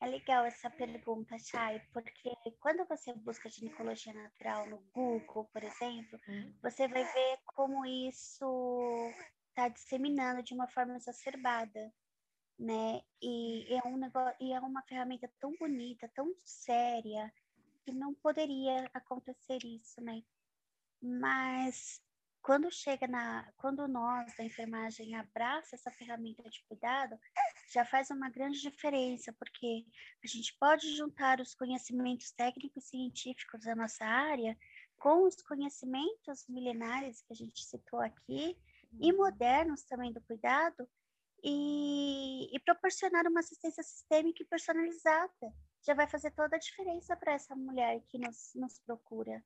é 0.00 0.06
legal 0.06 0.44
essa 0.44 0.70
pergunta, 0.70 1.38
Chay, 1.38 1.80
porque 1.92 2.30
quando 2.60 2.86
você 2.86 3.12
busca 3.14 3.48
ginecologia 3.48 4.12
natural 4.12 4.66
no 4.68 4.78
Google, 4.92 5.46
por 5.46 5.62
exemplo, 5.64 6.18
Hum, 6.28 6.52
você 6.62 6.86
vai 6.86 7.04
ver 7.04 7.38
como 7.46 7.84
isso 7.86 9.10
está 9.48 9.68
disseminando 9.68 10.42
de 10.42 10.54
uma 10.54 10.68
forma 10.68 10.96
exacerbada. 10.96 11.92
né? 12.58 13.02
E 13.20 13.74
é 13.74 13.86
um 13.86 13.96
negócio, 13.98 14.34
e 14.40 14.52
é 14.52 14.60
uma 14.60 14.82
ferramenta 14.82 15.30
tão 15.38 15.52
bonita, 15.58 16.10
tão 16.14 16.34
séria, 16.42 17.32
que 17.86 17.92
não 17.92 18.12
poderia 18.12 18.90
acontecer 18.92 19.64
isso, 19.64 20.00
né? 20.00 20.22
Mas 21.00 22.02
quando 22.42 22.70
chega 22.70 23.06
na, 23.06 23.48
quando 23.56 23.86
nós 23.86 24.34
da 24.36 24.44
enfermagem 24.44 25.14
abraça 25.14 25.76
essa 25.76 25.90
ferramenta 25.92 26.42
de 26.50 26.64
cuidado, 26.68 27.16
já 27.72 27.84
faz 27.84 28.10
uma 28.10 28.28
grande 28.28 28.60
diferença, 28.60 29.32
porque 29.32 29.84
a 30.22 30.26
gente 30.26 30.56
pode 30.58 30.96
juntar 30.96 31.40
os 31.40 31.54
conhecimentos 31.54 32.32
técnicos 32.32 32.84
e 32.86 32.88
científicos 32.88 33.64
da 33.64 33.74
nossa 33.76 34.04
área 34.04 34.56
com 34.96 35.24
os 35.24 35.36
conhecimentos 35.42 36.46
milenares 36.48 37.22
que 37.22 37.32
a 37.32 37.36
gente 37.36 37.64
citou 37.64 38.00
aqui 38.00 38.58
e 39.00 39.12
uhum. 39.12 39.18
modernos 39.18 39.82
também 39.84 40.12
do 40.12 40.20
cuidado 40.22 40.88
e, 41.42 42.48
e 42.52 42.58
proporcionar 42.60 43.26
uma 43.26 43.40
assistência 43.40 43.82
sistêmica 43.82 44.42
e 44.42 44.46
personalizada. 44.46 45.52
Já 45.86 45.94
vai 45.94 46.08
fazer 46.08 46.32
toda 46.32 46.56
a 46.56 46.58
diferença 46.58 47.16
para 47.16 47.34
essa 47.34 47.54
mulher 47.54 48.02
que 48.08 48.18
nos, 48.18 48.52
nos 48.54 48.78
procura. 48.80 49.44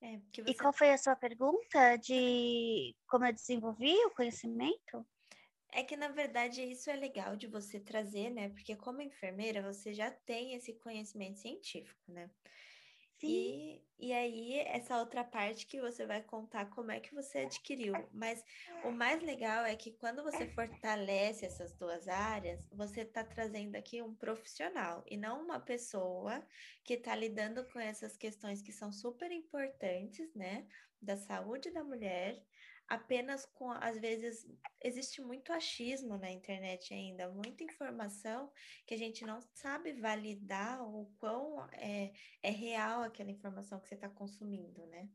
É, 0.00 0.18
você... 0.18 0.50
E 0.50 0.54
qual 0.54 0.72
foi 0.72 0.92
a 0.92 0.98
sua 0.98 1.14
pergunta 1.14 1.96
de 1.96 2.94
como 3.06 3.26
eu 3.26 3.32
desenvolvi 3.32 3.94
o 4.06 4.10
conhecimento? 4.10 5.06
É 5.72 5.82
que, 5.82 5.96
na 5.96 6.08
verdade, 6.08 6.62
isso 6.62 6.88
é 6.88 6.94
legal 6.94 7.36
de 7.36 7.48
você 7.48 7.80
trazer, 7.80 8.30
né? 8.30 8.48
Porque 8.48 8.76
como 8.76 9.02
enfermeira, 9.02 9.60
você 9.60 9.92
já 9.92 10.10
tem 10.10 10.54
esse 10.54 10.72
conhecimento 10.74 11.38
científico, 11.38 12.00
né? 12.06 12.30
E, 13.26 13.82
e 13.98 14.12
aí, 14.12 14.58
essa 14.66 14.98
outra 14.98 15.24
parte 15.24 15.66
que 15.66 15.80
você 15.80 16.04
vai 16.04 16.22
contar 16.22 16.66
como 16.66 16.90
é 16.90 17.00
que 17.00 17.14
você 17.14 17.38
adquiriu. 17.38 17.94
Mas 18.12 18.44
o 18.84 18.90
mais 18.90 19.22
legal 19.22 19.64
é 19.64 19.74
que 19.74 19.92
quando 19.92 20.22
você 20.22 20.46
fortalece 20.48 21.46
essas 21.46 21.72
duas 21.74 22.06
áreas, 22.06 22.68
você 22.70 23.00
está 23.00 23.24
trazendo 23.24 23.76
aqui 23.76 24.02
um 24.02 24.14
profissional 24.14 25.02
e 25.08 25.16
não 25.16 25.42
uma 25.42 25.58
pessoa 25.58 26.46
que 26.84 26.94
está 26.94 27.14
lidando 27.14 27.64
com 27.72 27.80
essas 27.80 28.14
questões 28.16 28.60
que 28.60 28.72
são 28.72 28.92
super 28.92 29.30
importantes, 29.32 30.34
né? 30.34 30.66
Da 31.00 31.16
saúde 31.16 31.70
da 31.70 31.82
mulher, 31.82 32.42
apenas 32.88 33.46
com, 33.46 33.70
às 33.70 33.98
vezes, 33.98 34.46
existe 34.82 35.20
muito 35.20 35.52
achismo 35.52 36.18
na 36.18 36.30
internet 36.30 36.92
ainda, 36.92 37.30
muita 37.30 37.64
informação 37.64 38.52
que 38.86 38.94
a 38.94 38.98
gente 38.98 39.24
não 39.24 39.40
sabe 39.52 39.92
validar 39.92 40.82
o 40.82 41.06
quão 41.18 41.66
é, 41.72 42.12
é 42.42 42.50
real 42.50 43.02
aquela 43.02 43.30
informação 43.30 43.80
que 43.80 43.88
você 43.88 43.94
está 43.94 44.08
consumindo, 44.08 44.86
né? 44.86 45.08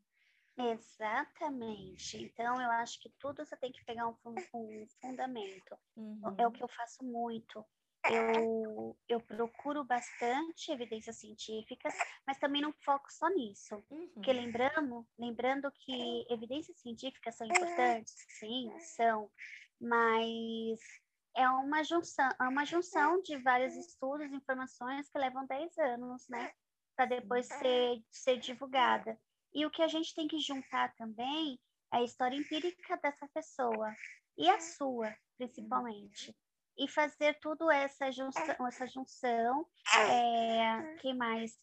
Exatamente. 0.58 2.22
Então, 2.22 2.62
eu 2.62 2.70
acho 2.72 3.00
que 3.00 3.10
tudo 3.18 3.46
você 3.46 3.56
tem 3.56 3.72
que 3.72 3.84
pegar 3.86 4.08
um, 4.08 4.16
um 4.26 4.36
fundamento. 5.02 5.78
Uhum. 5.96 6.36
É 6.38 6.46
o 6.46 6.52
que 6.52 6.62
eu 6.62 6.68
faço 6.68 7.04
muito 7.04 7.66
eu, 8.06 8.98
eu 9.08 9.20
procuro 9.20 9.84
bastante 9.84 10.72
evidências 10.72 11.18
científicas, 11.18 11.94
mas 12.26 12.38
também 12.38 12.62
não 12.62 12.74
foco 12.84 13.12
só 13.12 13.28
nisso. 13.30 13.84
Uhum. 13.90 14.10
Porque 14.14 14.32
lembrando, 14.32 15.06
lembrando 15.18 15.72
que 15.72 16.26
evidências 16.30 16.80
científicas 16.80 17.36
são 17.36 17.46
importantes, 17.48 18.16
sim, 18.40 18.72
são, 18.80 19.30
mas 19.80 20.80
é 21.36 21.48
uma 21.50 21.84
junção, 21.84 22.30
é 22.40 22.48
uma 22.48 22.66
junção 22.66 23.22
de 23.22 23.38
vários 23.38 23.76
estudos, 23.76 24.32
informações 24.32 25.10
que 25.10 25.20
levam 25.20 25.46
10 25.46 25.78
anos, 25.78 26.28
né? 26.30 26.52
Para 26.96 27.06
depois 27.06 27.48
ser, 27.48 28.04
ser 28.10 28.38
divulgada. 28.38 29.20
E 29.54 29.66
o 29.66 29.72
que 29.72 29.82
a 29.82 29.88
gente 29.88 30.14
tem 30.16 30.28
que 30.28 30.40
juntar 30.40 30.94
também 30.96 31.60
é 31.94 31.98
a 31.98 32.04
história 32.04 32.36
empírica 32.36 32.98
dessa 32.98 33.28
pessoa 33.34 33.94
e 34.38 34.50
a 34.50 34.60
sua, 34.60 35.14
principalmente 35.38 36.36
e 36.80 36.88
fazer 36.88 37.38
tudo 37.40 37.70
essa 37.70 38.10
junção, 38.12 38.68
essa 38.68 38.88
junção 38.88 39.68
é, 39.96 40.96
que 40.96 41.14
mais? 41.14 41.60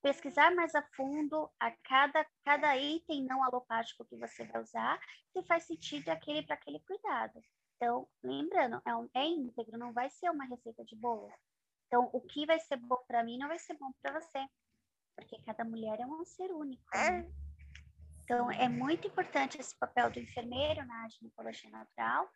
Pesquisar 0.00 0.54
mais 0.54 0.74
a 0.74 0.82
fundo 0.94 1.50
a 1.58 1.70
cada, 1.70 2.24
cada 2.44 2.74
item 2.76 3.24
não 3.24 3.44
alopático 3.44 4.04
que 4.06 4.16
você 4.16 4.44
vai 4.44 4.62
usar, 4.62 4.98
se 5.32 5.42
faz 5.42 5.64
sentido 5.64 6.08
aquele 6.08 6.42
para 6.42 6.54
aquele 6.54 6.80
cuidado. 6.80 7.42
Então, 7.76 8.08
lembrando, 8.22 8.80
é, 8.86 8.94
um, 8.94 9.08
é 9.12 9.24
íntegro, 9.26 9.76
não 9.76 9.92
vai 9.92 10.08
ser 10.08 10.30
uma 10.30 10.44
receita 10.44 10.84
de 10.84 10.96
bolo. 10.96 11.30
Então, 11.86 12.08
o 12.12 12.20
que 12.20 12.46
vai 12.46 12.60
ser 12.60 12.76
bom 12.76 13.02
para 13.06 13.24
mim 13.24 13.36
não 13.36 13.48
vai 13.48 13.58
ser 13.58 13.74
bom 13.74 13.92
para 14.00 14.20
você, 14.20 14.46
porque 15.16 15.42
cada 15.42 15.64
mulher 15.64 15.98
é 16.00 16.06
um 16.06 16.24
ser 16.24 16.50
único. 16.52 16.82
Né? 16.94 17.28
Então, 18.22 18.50
é 18.50 18.68
muito 18.68 19.08
importante 19.08 19.60
esse 19.60 19.76
papel 19.76 20.10
do 20.10 20.20
enfermeiro 20.20 20.86
na 20.86 21.08
ginecologia 21.08 21.68
natural, 21.68 22.30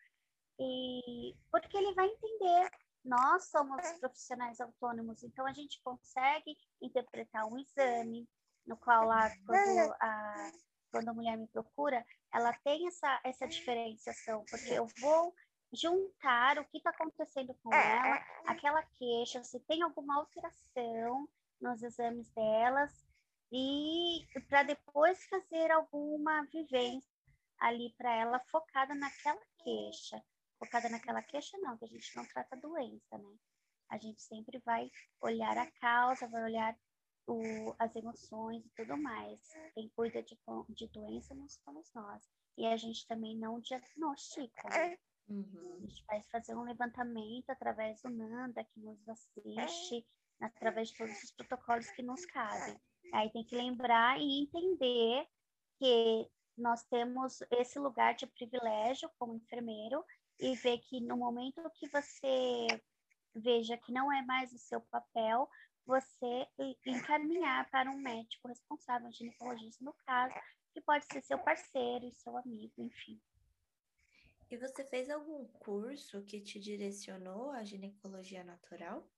e 0.58 1.34
porque 1.50 1.76
ele 1.76 1.94
vai 1.94 2.06
entender. 2.06 2.70
Nós 3.04 3.50
somos 3.50 3.82
profissionais 4.00 4.60
autônomos, 4.60 5.22
então 5.22 5.46
a 5.46 5.52
gente 5.52 5.78
consegue 5.82 6.56
interpretar 6.80 7.46
um 7.46 7.58
exame, 7.58 8.26
no 8.66 8.78
qual 8.78 9.04
lá, 9.04 9.30
quando 9.44 9.94
a, 10.00 10.52
quando 10.90 11.08
a 11.10 11.12
mulher 11.12 11.36
me 11.36 11.46
procura, 11.48 12.02
ela 12.32 12.52
tem 12.64 12.88
essa, 12.88 13.20
essa 13.22 13.46
diferenciação, 13.46 14.42
porque 14.48 14.72
eu 14.72 14.86
vou 15.00 15.34
juntar 15.70 16.58
o 16.58 16.64
que 16.64 16.78
está 16.78 16.90
acontecendo 16.90 17.54
com 17.62 17.74
ela, 17.74 18.24
aquela 18.46 18.82
queixa, 18.96 19.44
se 19.44 19.60
tem 19.60 19.82
alguma 19.82 20.16
alteração 20.16 21.28
nos 21.60 21.82
exames 21.82 22.30
delas, 22.30 23.04
e 23.52 24.26
para 24.48 24.62
depois 24.62 25.22
fazer 25.26 25.70
alguma 25.70 26.42
vivência 26.44 27.12
ali 27.58 27.94
para 27.98 28.14
ela 28.14 28.40
focada 28.50 28.94
naquela 28.94 29.40
queixa 29.62 30.22
focada 30.58 30.88
naquela 30.88 31.22
queixa, 31.22 31.56
não, 31.58 31.76
que 31.76 31.84
a 31.84 31.88
gente 31.88 32.16
não 32.16 32.24
trata 32.26 32.56
doença, 32.56 33.18
né? 33.18 33.36
A 33.90 33.98
gente 33.98 34.22
sempre 34.22 34.58
vai 34.64 34.90
olhar 35.20 35.56
a 35.58 35.70
causa, 35.72 36.28
vai 36.28 36.44
olhar 36.44 36.76
o, 37.26 37.74
as 37.78 37.94
emoções 37.94 38.64
e 38.64 38.70
tudo 38.70 38.96
mais. 38.96 39.40
Quem 39.74 39.88
cuida 39.90 40.22
de, 40.22 40.38
de 40.70 40.88
doença 40.88 41.34
não 41.34 41.48
somos 41.48 41.90
nós. 41.94 42.22
E 42.56 42.66
a 42.66 42.76
gente 42.76 43.06
também 43.06 43.36
não 43.36 43.60
diagnostica, 43.60 44.68
né? 44.68 44.96
Uhum. 45.28 45.76
A 45.76 45.80
gente 45.80 46.04
vai 46.06 46.22
fazer 46.30 46.54
um 46.54 46.64
levantamento 46.64 47.50
através 47.50 48.00
do 48.02 48.10
Nanda, 48.10 48.64
que 48.64 48.80
nos 48.80 49.08
assiste, 49.08 50.06
através 50.40 50.88
de 50.88 50.98
todos 50.98 51.22
os 51.22 51.32
protocolos 51.32 51.90
que 51.90 52.02
nos 52.02 52.24
cabem. 52.26 52.78
Aí 53.12 53.30
tem 53.30 53.44
que 53.44 53.56
lembrar 53.56 54.20
e 54.20 54.42
entender 54.42 55.26
que 55.78 56.30
nós 56.56 56.84
temos 56.84 57.40
esse 57.50 57.78
lugar 57.78 58.14
de 58.14 58.26
privilégio 58.26 59.10
como 59.18 59.34
enfermeiro 59.34 60.04
e 60.38 60.54
ver 60.56 60.78
que 60.78 61.00
no 61.00 61.16
momento 61.16 61.62
que 61.74 61.88
você 61.88 62.66
veja 63.34 63.76
que 63.76 63.92
não 63.92 64.12
é 64.12 64.22
mais 64.22 64.52
o 64.52 64.58
seu 64.58 64.80
papel, 64.80 65.48
você 65.86 66.46
encaminhar 66.86 67.68
para 67.70 67.90
um 67.90 67.98
médico 67.98 68.48
responsável, 68.48 69.10
ginecologista 69.12 69.84
no 69.84 69.92
caso, 70.06 70.34
que 70.72 70.80
pode 70.80 71.04
ser 71.06 71.22
seu 71.22 71.38
parceiro, 71.38 72.10
seu 72.12 72.36
amigo, 72.36 72.72
enfim. 72.78 73.20
E 74.50 74.56
você 74.56 74.84
fez 74.84 75.10
algum 75.10 75.46
curso 75.48 76.22
que 76.22 76.40
te 76.40 76.60
direcionou 76.60 77.50
à 77.50 77.64
ginecologia 77.64 78.44
natural? 78.44 79.08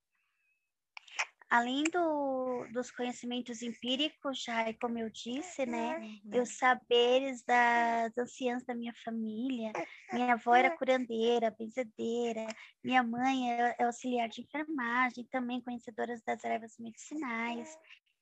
Além 1.49 1.83
do, 1.85 2.67
dos 2.73 2.91
conhecimentos 2.91 3.61
empíricos, 3.61 4.43
já 4.43 4.73
como 4.75 4.99
eu 4.99 5.09
disse, 5.09 5.65
né, 5.65 5.97
uhum. 6.25 6.41
os 6.41 6.57
saberes 6.57 7.43
das 7.43 8.17
anciãs 8.17 8.65
da 8.65 8.75
minha 8.75 8.93
família, 9.03 9.71
minha 10.11 10.33
avó 10.33 10.55
era 10.55 10.75
curandeira, 10.77 11.55
benzedeira, 11.57 12.45
minha 12.83 13.01
mãe 13.03 13.51
é, 13.51 13.75
é 13.79 13.83
auxiliar 13.85 14.27
de 14.27 14.41
enfermagem, 14.41 15.27
também 15.31 15.61
conhecedoras 15.61 16.21
das 16.21 16.43
ervas 16.43 16.75
medicinais. 16.77 17.77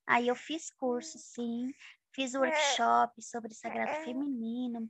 Aí 0.08 0.28
eu 0.28 0.36
fiz 0.36 0.70
curso, 0.70 1.18
sim, 1.18 1.74
fiz 2.14 2.36
workshop 2.36 3.22
sobre 3.22 3.54
sagrado 3.54 4.04
feminino, 4.06 4.90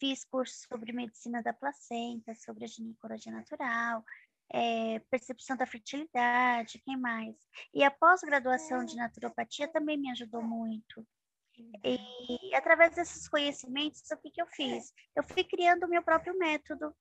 fiz 0.00 0.24
curso 0.24 0.66
sobre 0.68 0.92
medicina 0.92 1.42
da 1.42 1.52
placenta, 1.52 2.34
sobre 2.34 2.64
a 2.64 2.68
ginecologia 2.68 3.30
natural, 3.30 4.04
é, 4.52 4.98
percepção 5.10 5.56
da 5.56 5.66
fertilidade, 5.66 6.80
quem 6.84 6.96
mais? 6.96 7.34
E 7.72 7.82
a 7.82 7.90
pós-graduação 7.90 8.84
de 8.84 8.96
naturopatia 8.96 9.66
também 9.68 9.96
me 9.96 10.10
ajudou 10.10 10.42
muito. 10.42 11.06
E 11.84 12.54
através 12.54 12.94
desses 12.94 13.28
conhecimentos, 13.28 14.02
o 14.10 14.16
que, 14.18 14.30
que 14.30 14.42
eu 14.42 14.46
fiz? 14.46 14.92
Eu 15.14 15.22
fui 15.22 15.44
criando 15.44 15.84
o 15.84 15.88
meu 15.88 16.02
próprio 16.02 16.36
método 16.38 16.94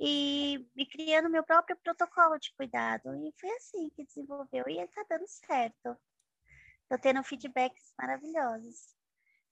e, 0.00 0.66
e 0.76 0.86
criando 0.86 1.26
o 1.26 1.30
meu 1.30 1.44
próprio 1.44 1.76
protocolo 1.82 2.38
de 2.38 2.52
cuidado. 2.54 3.14
E 3.16 3.32
foi 3.38 3.50
assim 3.52 3.88
que 3.90 4.04
desenvolveu 4.04 4.64
e 4.68 4.80
está 4.80 5.04
dando 5.08 5.26
certo. 5.26 5.96
Estou 6.82 6.98
tendo 7.00 7.22
feedbacks 7.22 7.92
maravilhosos. 7.98 8.97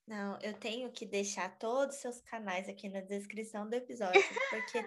Não, 0.06 0.38
eu 0.40 0.54
tenho 0.54 0.88
que 0.92 1.04
deixar 1.04 1.58
todos 1.58 1.96
os 1.96 2.00
seus 2.00 2.20
canais 2.20 2.68
aqui 2.68 2.88
na 2.88 3.00
descrição 3.00 3.68
do 3.68 3.74
episódio, 3.74 4.22
porque 4.50 4.80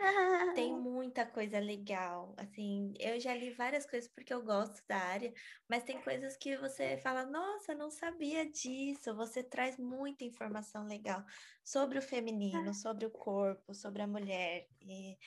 tem 0.56 0.74
muita 0.80 1.26
coisa 1.26 1.60
legal. 1.60 2.34
Assim, 2.38 2.94
eu 2.98 3.20
já 3.20 3.36
li 3.36 3.52
várias 3.52 3.86
coisas 3.86 4.10
porque 4.10 4.34
eu 4.34 4.42
gosto 4.42 4.82
da 4.88 4.96
área, 4.96 5.34
mas 5.68 5.84
tem 5.84 6.02
coisas 6.02 6.38
que 6.38 6.56
você 6.56 6.98
fala, 7.00 7.26
nossa, 7.26 7.76
não 7.76 7.92
sabia 7.92 8.50
disso. 8.50 9.14
Você 9.16 9.44
traz 9.44 9.78
muita 9.78 10.24
informação 10.24 10.88
legal 10.88 11.22
sobre 11.66 12.00
o 12.00 12.02
feminino, 12.02 12.74
sobre 12.74 13.06
o 13.06 13.12
corpo, 13.12 13.74
sobre 13.74 14.02
a 14.02 14.08
mulher. 14.08 14.70
E 14.82 15.18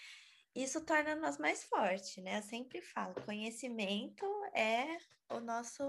isso 0.55 0.83
torna 0.87 1.15
nós 1.15 1.37
mais 1.37 1.65
fortes, 1.65 2.17
né? 2.25 2.39
Eu 2.39 2.43
sempre 2.43 2.81
falo, 2.81 3.15
conhecimento 3.27 4.25
é 4.55 4.87
o 5.29 5.39
nosso 5.39 5.85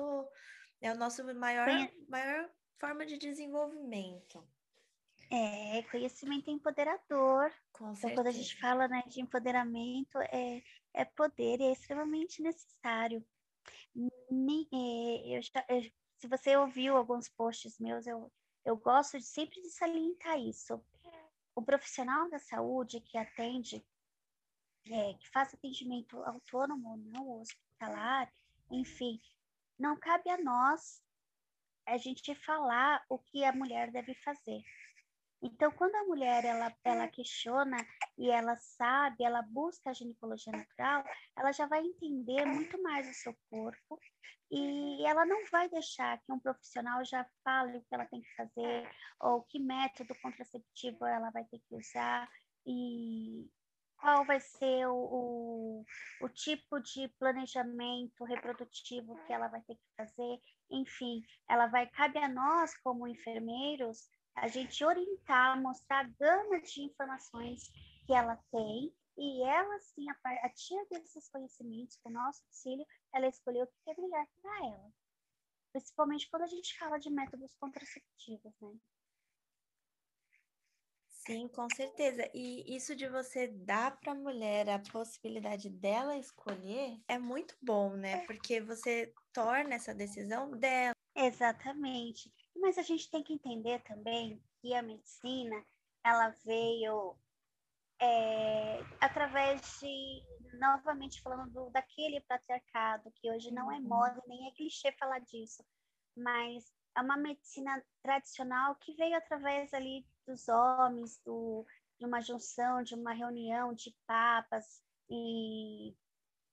é 0.82 0.92
o 0.92 0.98
nosso 0.98 1.24
maior 1.34 1.68
maior 2.10 2.50
forma 2.80 3.06
de 3.06 3.18
desenvolvimento. 3.18 4.44
É, 5.32 5.82
conhecimento 5.84 6.50
empoderador. 6.50 7.52
Com 7.72 7.86
então, 7.86 7.96
certeza. 7.96 8.16
quando 8.16 8.28
a 8.28 8.32
gente 8.32 8.60
fala 8.60 8.88
né, 8.88 9.04
de 9.08 9.22
empoderamento, 9.22 10.20
é, 10.32 10.62
é 10.94 11.06
poder 11.06 11.60
e 11.60 11.64
é 11.64 11.72
extremamente 11.72 12.42
necessário. 12.42 13.26
É, 13.96 15.38
eu 15.38 15.42
já, 15.42 15.66
eu, 15.70 15.82
se 16.20 16.28
você 16.28 16.56
ouviu 16.56 16.96
alguns 16.96 17.30
posts 17.30 17.80
meus, 17.80 18.08
eu, 18.08 18.32
eu 18.66 18.78
gosto 18.78 19.18
de, 19.18 19.26
sempre 19.26 19.62
de 19.62 19.70
salientar 19.70 20.40
isso. 20.40 20.84
O 21.56 21.62
profissional 21.62 22.30
da 22.30 22.40
saúde 22.40 23.00
que 23.02 23.18
atende, 23.18 23.86
é, 24.88 25.14
que 25.16 25.30
faz 25.30 25.54
atendimento 25.54 26.18
autônomo, 26.24 26.98
não 26.98 27.42
hospitalar, 27.42 28.32
enfim, 28.72 29.22
não 29.78 29.98
cabe 29.98 30.30
a 30.30 30.42
nós 30.42 31.03
a 31.88 31.98
gente 31.98 32.34
falar 32.36 33.04
o 33.10 33.18
que 33.18 33.44
a 33.44 33.54
mulher 33.54 33.92
deve 33.92 34.14
fazer. 34.16 34.62
Então, 35.42 35.70
quando 35.72 35.96
a 35.96 36.06
mulher 36.06 36.46
ela, 36.46 36.74
ela 36.86 37.08
questiona 37.10 37.76
e 38.18 38.30
ela 38.30 38.56
sabe, 38.56 39.26
ela 39.26 39.42
busca 39.42 39.90
a 39.90 39.94
ginecologia 39.94 40.54
natural, 40.54 41.04
ela 41.38 41.52
já 41.52 41.68
vai 41.68 41.82
entender 41.82 42.46
muito 42.46 42.82
mais 42.82 43.10
o 43.10 43.14
seu 43.14 43.36
corpo 43.50 44.00
e 44.50 45.06
ela 45.06 45.26
não 45.26 45.46
vai 45.52 45.68
deixar 45.68 46.18
que 46.20 46.32
um 46.32 46.40
profissional 46.40 47.04
já 47.04 47.26
fale 47.44 47.78
o 47.78 47.82
que 47.82 47.94
ela 47.94 48.06
tem 48.06 48.22
que 48.22 48.36
fazer 48.36 48.90
ou 49.20 49.42
que 49.44 49.60
método 49.60 50.16
contraceptivo 50.22 51.06
ela 51.06 51.30
vai 51.32 51.44
ter 51.46 51.60
que 51.60 51.76
usar 51.76 52.30
e 52.66 53.46
qual 53.98 54.26
vai 54.26 54.40
ser 54.40 54.86
o, 54.88 54.96
o, 54.96 55.86
o 56.22 56.30
tipo 56.30 56.80
de 56.82 57.08
planejamento 57.20 58.24
reprodutivo 58.26 59.18
que 59.26 59.34
ela 59.34 59.48
vai 59.48 59.62
ter 59.62 59.76
que 59.76 59.96
fazer. 59.98 60.40
Enfim, 60.74 61.24
ela 61.48 61.68
vai, 61.68 61.88
cabe 61.88 62.18
a 62.18 62.28
nós, 62.28 62.76
como 62.82 63.08
enfermeiros, 63.08 64.10
a 64.36 64.48
gente 64.48 64.84
orientar, 64.84 65.62
mostrar 65.62 66.00
a 66.00 66.10
gama 66.20 66.60
de 66.62 66.82
informações 66.82 67.72
que 68.06 68.14
ela 68.14 68.36
tem 68.52 68.92
e 69.16 69.44
ela, 69.44 69.80
sim, 69.80 70.10
a 70.10 70.16
partir 70.16 70.76
desses 70.90 71.30
conhecimentos, 71.30 71.98
com 71.98 72.10
o 72.10 72.14
nosso 72.14 72.44
auxílio, 72.46 72.86
ela 73.14 73.28
escolheu 73.28 73.66
o 73.66 73.68
que 73.68 73.92
é 73.92 74.02
melhor 74.02 74.26
para 74.42 74.66
ela. 74.66 74.92
Principalmente 75.72 76.30
quando 76.30 76.44
a 76.44 76.48
gente 76.48 76.78
fala 76.78 76.98
de 76.98 77.12
métodos 77.12 77.54
contraceptivos, 77.60 78.54
né? 78.60 78.76
Sim, 81.26 81.48
com 81.48 81.68
certeza. 81.74 82.30
E 82.34 82.76
isso 82.76 82.96
de 82.96 83.08
você 83.08 83.48
dar 83.48 83.98
para 84.00 84.12
a 84.12 84.16
mulher 84.16 84.70
a 84.70 84.80
possibilidade 84.80 85.70
dela 85.70 86.18
escolher 86.18 87.00
é 87.08 87.18
muito 87.18 87.56
bom, 87.62 87.92
né? 87.96 88.26
Porque 88.26 88.60
você 88.60 89.14
torna 89.32 89.76
essa 89.76 89.94
decisão 89.94 90.52
dela. 90.52 90.94
Exatamente. 91.16 92.34
Mas 92.56 92.78
a 92.78 92.82
gente 92.82 93.10
tem 93.10 93.24
que 93.24 93.34
entender 93.34 93.82
também 93.84 94.44
que 94.62 94.74
a 94.74 94.82
medicina 94.82 95.66
ela 96.04 96.30
veio 96.44 97.16
é, 98.02 98.80
através 99.00 99.62
de, 99.80 100.24
novamente 100.60 101.22
falando 101.22 101.50
do, 101.52 101.70
daquele 101.70 102.20
patriarcado, 102.22 103.12
que 103.16 103.32
hoje 103.32 103.50
não 103.50 103.72
é 103.72 103.78
uhum. 103.78 103.88
moda, 103.88 104.22
nem 104.28 104.48
é 104.48 104.52
clichê 104.52 104.92
falar 104.94 105.20
disso, 105.20 105.64
mas 106.18 106.70
é 106.98 107.02
uma 107.02 107.16
medicina 107.16 107.82
tradicional 108.04 108.76
que 108.76 108.94
veio 108.96 109.16
através 109.16 109.74
ali 109.74 110.06
dos 110.28 110.48
homens, 110.48 111.20
do, 111.26 111.66
de 112.00 112.06
uma 112.06 112.22
junção, 112.22 112.84
de 112.84 112.96
uma 112.96 113.14
reunião 113.14 113.74
de 113.74 113.96
papas 114.06 114.82
e, 115.10 115.96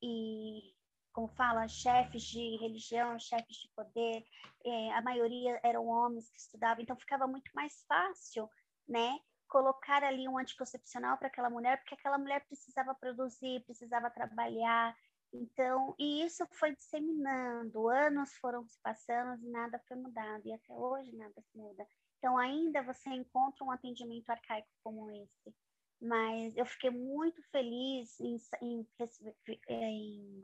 e 0.03 0.75
como 1.13 1.29
fala, 1.29 1.67
chefes 1.69 2.23
de 2.23 2.57
religião, 2.57 3.19
chefes 3.19 3.57
de 3.57 3.69
poder, 3.75 4.25
é, 4.65 4.93
a 4.93 5.03
maioria 5.03 5.61
eram 5.63 5.87
homens 5.87 6.31
que 6.31 6.39
estudavam, 6.39 6.83
então 6.83 6.97
ficava 6.97 7.27
muito 7.27 7.51
mais 7.55 7.85
fácil, 7.89 8.49
né, 8.89 9.19
colocar 9.49 10.05
ali 10.05 10.29
um 10.29 10.39
anticoncepcional 10.39 11.19
para 11.19 11.29
aquela 11.29 11.51
mulher, 11.51 11.79
porque 11.79 11.95
aquela 11.95 12.19
mulher 12.19 12.45
precisava 12.47 12.95
produzir, 12.95 13.65
precisava 13.65 14.11
trabalhar, 14.11 14.97
então, 15.33 15.95
e 15.99 16.25
isso 16.25 16.45
foi 16.53 16.75
disseminando, 16.75 17.89
anos 17.89 18.35
foram 18.37 18.67
se 18.67 18.79
passando 18.81 19.41
e 19.45 19.51
nada 19.51 19.81
foi 19.87 19.97
mudado, 19.97 20.47
e 20.47 20.53
até 20.53 20.75
hoje 20.75 21.15
nada 21.17 21.41
se 21.41 21.57
muda. 21.57 21.87
Então, 22.21 22.37
ainda 22.37 22.83
você 22.83 23.09
encontra 23.09 23.65
um 23.65 23.71
atendimento 23.71 24.29
arcaico 24.29 24.69
como 24.85 25.11
esse. 25.11 25.55
Mas 25.99 26.55
eu 26.55 26.67
fiquei 26.67 26.91
muito 26.91 27.43
feliz 27.51 28.21
em, 28.21 28.37
em, 28.63 28.87
em 29.01 30.43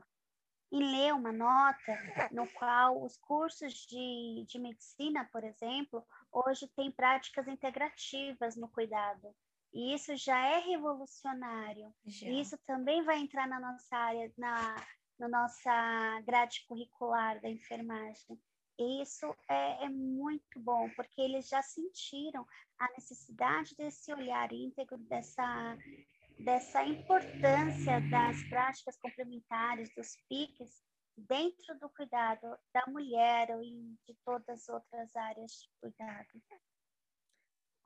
e 0.71 0.79
ler 0.79 1.13
uma 1.13 1.31
nota 1.31 1.93
no 2.31 2.47
qual 2.53 3.01
os 3.03 3.15
cursos 3.17 3.73
de, 3.73 4.45
de 4.47 4.59
medicina, 4.59 5.23
por 5.31 5.43
exemplo, 5.43 6.05
hoje 6.31 6.67
têm 6.75 6.91
práticas 6.91 7.47
integrativas 7.47 8.57
no 8.57 8.67
cuidado. 8.67 9.33
E 9.73 9.93
isso 9.93 10.15
já 10.15 10.37
é 10.45 10.59
revolucionário. 10.59 11.93
Já. 12.05 12.27
E 12.27 12.41
isso 12.41 12.57
também 12.65 13.03
vai 13.03 13.19
entrar 13.19 13.47
na 13.47 13.59
nossa 13.59 13.95
área, 13.95 14.31
na, 14.37 14.75
na 15.19 15.27
nossa 15.27 16.21
grade 16.21 16.65
curricular 16.67 17.39
da 17.39 17.49
enfermagem. 17.49 18.39
E 18.79 19.01
isso 19.01 19.25
é, 19.49 19.85
é, 19.85 19.89
muito 19.89 20.59
bom, 20.59 20.89
porque 20.95 21.19
eles 21.19 21.47
já 21.47 21.61
sentiram 21.61 22.45
a 22.77 22.91
necessidade 22.91 23.75
desse 23.75 24.13
olhar 24.13 24.51
íntegro, 24.51 24.97
dessa 24.97 25.77
dessa 26.39 26.83
importância 26.83 27.99
das 28.11 28.43
práticas 28.43 28.95
complementares, 28.97 29.89
dos 29.95 30.15
piques, 30.29 30.83
dentro 31.17 31.79
do 31.79 31.89
cuidado 31.89 32.55
da 32.71 32.85
mulher 32.87 33.49
e 33.63 33.97
de 34.07 34.15
todas 34.23 34.47
as 34.47 34.69
outras 34.69 35.15
áreas 35.15 35.51
de 35.51 35.69
cuidado. 35.81 36.27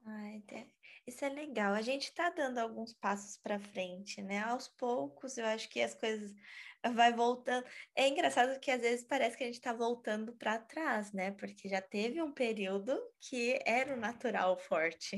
Ai, 0.05 0.43
isso 1.07 1.23
é 1.25 1.29
legal. 1.29 1.73
A 1.73 1.81
gente 1.81 2.03
está 2.05 2.29
dando 2.29 2.57
alguns 2.59 2.93
passos 2.93 3.37
para 3.37 3.59
frente, 3.59 4.21
né? 4.21 4.39
Aos 4.39 4.67
poucos, 4.67 5.37
eu 5.37 5.45
acho 5.45 5.69
que 5.69 5.81
as 5.81 5.93
coisas 5.93 6.33
vai 6.93 7.13
voltando. 7.13 7.65
É 7.95 8.07
engraçado 8.07 8.59
que 8.59 8.71
às 8.71 8.81
vezes 8.81 9.05
parece 9.05 9.37
que 9.37 9.43
a 9.43 9.47
gente 9.47 9.55
está 9.55 9.73
voltando 9.73 10.33
para 10.33 10.59
trás, 10.59 11.11
né? 11.13 11.31
Porque 11.31 11.69
já 11.69 11.81
teve 11.81 12.21
um 12.21 12.31
período 12.33 12.97
que 13.19 13.59
era 13.65 13.93
o 13.93 13.99
natural 13.99 14.57
forte. 14.57 15.17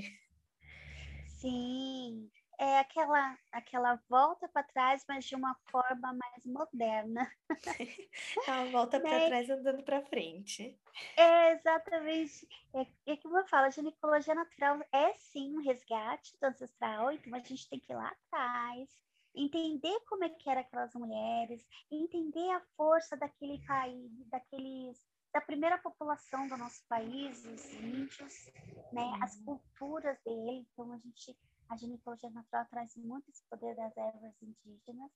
Sim, 1.39 2.29
é 2.59 2.79
aquela, 2.79 3.37
aquela 3.51 3.99
volta 4.09 4.47
para 4.47 4.63
trás, 4.63 5.03
mas 5.07 5.25
de 5.25 5.35
uma 5.35 5.55
forma 5.69 6.13
mais 6.13 6.45
moderna. 6.45 7.29
É 8.47 8.51
uma 8.51 8.65
volta 8.71 8.99
para 8.99 9.19
né? 9.19 9.27
trás 9.27 9.49
andando 9.49 9.83
para 9.83 10.01
frente. 10.05 10.77
É, 11.17 11.53
exatamente. 11.53 12.47
É, 12.73 13.13
é 13.13 13.17
como 13.17 13.37
eu 13.37 13.47
falo, 13.47 13.67
a 13.67 13.69
ginecologia 13.69 14.35
natural 14.35 14.79
é 14.91 15.13
sim 15.13 15.55
um 15.55 15.61
resgate 15.61 16.37
do 16.39 16.45
ancestral, 16.45 17.11
então 17.11 17.33
a 17.33 17.39
gente 17.39 17.69
tem 17.69 17.79
que 17.79 17.91
ir 17.91 17.95
lá 17.95 18.11
atrás, 18.27 18.89
entender 19.35 19.99
como 20.07 20.23
é 20.23 20.29
que 20.29 20.49
eram 20.49 20.61
aquelas 20.61 20.93
mulheres, 20.93 21.65
entender 21.91 22.49
a 22.51 22.61
força 22.75 23.15
daquele 23.17 23.63
país, 23.65 24.11
daqueles 24.29 25.01
da 25.33 25.41
primeira 25.41 25.79
população 25.79 26.47
do 26.47 26.55
nosso 26.55 26.85
país, 26.87 27.43
os 27.43 27.73
índios, 27.73 28.51
né, 28.91 29.17
as 29.21 29.35
uhum. 29.37 29.45
culturas 29.45 30.17
dele, 30.23 30.67
então 30.71 30.91
a 30.91 30.97
gente 30.97 31.35
a 31.73 31.77
ginecologia 31.77 32.29
natural 32.29 32.65
traz 32.67 32.95
muito 32.95 33.29
esse 33.29 33.43
poder 33.49 33.75
das 33.75 33.95
ervas 33.97 34.35
indígenas 34.41 35.11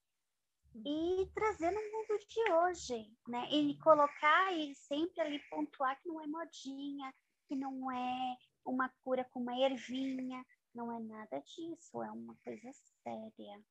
e 0.86 1.30
trazer 1.34 1.72
no 1.72 1.82
mundo 1.82 2.20
de 2.28 2.52
hoje, 2.52 3.18
né? 3.28 3.48
E 3.52 3.78
colocar 3.80 4.54
e 4.54 4.74
sempre 4.76 5.22
ali 5.22 5.40
pontuar 5.50 6.00
que 6.02 6.08
não 6.08 6.22
é 6.22 6.28
modinha, 6.28 7.14
que 7.48 7.56
não 7.56 7.92
é 7.92 8.38
uma 8.66 8.90
cura 9.04 9.24
com 9.26 9.40
uma 9.40 9.58
ervinha, 9.58 10.44
não 10.74 10.92
é 10.92 11.00
nada 11.00 11.40
disso, 11.42 12.02
é 12.02 12.12
uma 12.12 12.36
coisa 12.44 12.72
séria. 13.04 13.64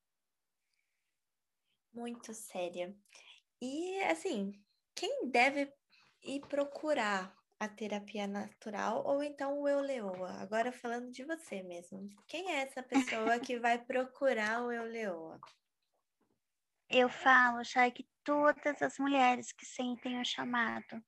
Muito 1.93 2.33
séria. 2.35 2.97
E 3.61 4.01
assim, 4.05 4.53
quem 4.95 5.29
deve 5.29 5.73
ir 6.23 6.41
procurar 6.47 7.37
a 7.59 7.69
terapia 7.69 8.27
natural 8.27 9.03
ou 9.07 9.23
então 9.23 9.61
o 9.61 9.69
Euleoa. 9.69 10.33
Agora 10.41 10.71
falando 10.71 11.11
de 11.11 11.25
você 11.25 11.63
mesmo. 11.63 12.09
Quem 12.27 12.51
é 12.53 12.63
essa 12.63 12.83
pessoa 12.83 13.39
que 13.39 13.59
vai 13.61 13.79
procurar 13.79 14.63
o 14.63 14.73
Euleoa? 14.73 15.41
Eu 16.89 17.09
falo, 17.09 17.65
Chay, 17.65 17.91
que 17.91 18.07
todas 18.23 18.81
as 18.81 18.99
mulheres 18.99 19.51
que 19.53 19.67
sentem 19.67 20.21
o 20.21 20.25
chamado, 20.25 21.03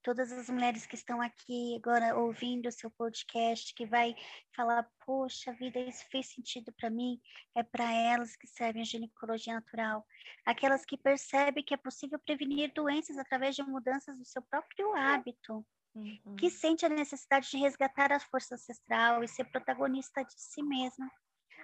todas 0.00 0.30
as 0.30 0.48
mulheres 0.48 0.86
que 0.86 0.94
estão 0.94 1.20
aqui 1.20 1.74
agora 1.76 2.16
ouvindo 2.16 2.68
o 2.68 2.72
seu 2.72 2.90
podcast, 2.92 3.74
que 3.74 3.84
vai 3.84 4.14
falar, 4.54 4.88
poxa 5.04 5.52
vida, 5.54 5.80
isso 5.80 6.04
fez 6.10 6.28
sentido 6.28 6.72
para 6.74 6.90
mim, 6.90 7.20
é 7.56 7.62
para 7.64 7.92
elas 7.92 8.36
que 8.36 8.46
servem 8.46 8.82
a 8.82 8.84
ginecologia 8.84 9.54
natural. 9.54 10.06
Aquelas 10.44 10.84
que 10.84 10.96
percebem 10.96 11.64
que 11.64 11.74
é 11.74 11.76
possível 11.76 12.20
prevenir 12.20 12.72
doenças 12.72 13.18
através 13.18 13.56
de 13.56 13.62
mudanças 13.64 14.16
do 14.16 14.24
seu 14.24 14.42
próprio 14.42 14.94
hábito 14.94 15.66
uhum. 15.96 16.36
que 16.36 16.50
sente 16.50 16.84
a 16.84 16.88
necessidade 16.88 17.50
de 17.50 17.58
resgatar 17.58 18.12
a 18.12 18.20
força 18.20 18.54
ancestral 18.54 19.24
e 19.24 19.28
ser 19.28 19.44
protagonista 19.44 20.22
de 20.22 20.34
si 20.36 20.62
mesma. 20.62 21.10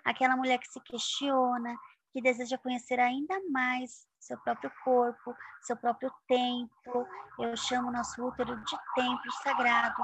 Aquela 0.05 0.37
mulher 0.37 0.59
que 0.59 0.68
se 0.68 0.81
questiona, 0.81 1.77
que 2.12 2.21
deseja 2.21 2.59
conhecer 2.59 2.99
ainda 2.99 3.40
mais 3.51 4.07
seu 4.18 4.38
próprio 4.40 4.71
corpo, 4.85 5.35
seu 5.62 5.77
próprio 5.77 6.12
templo. 6.27 7.07
Eu 7.38 7.57
chamo 7.57 7.90
nosso 7.90 8.25
útero 8.25 8.57
de 8.64 8.77
templo 8.95 9.33
sagrado, 9.42 10.03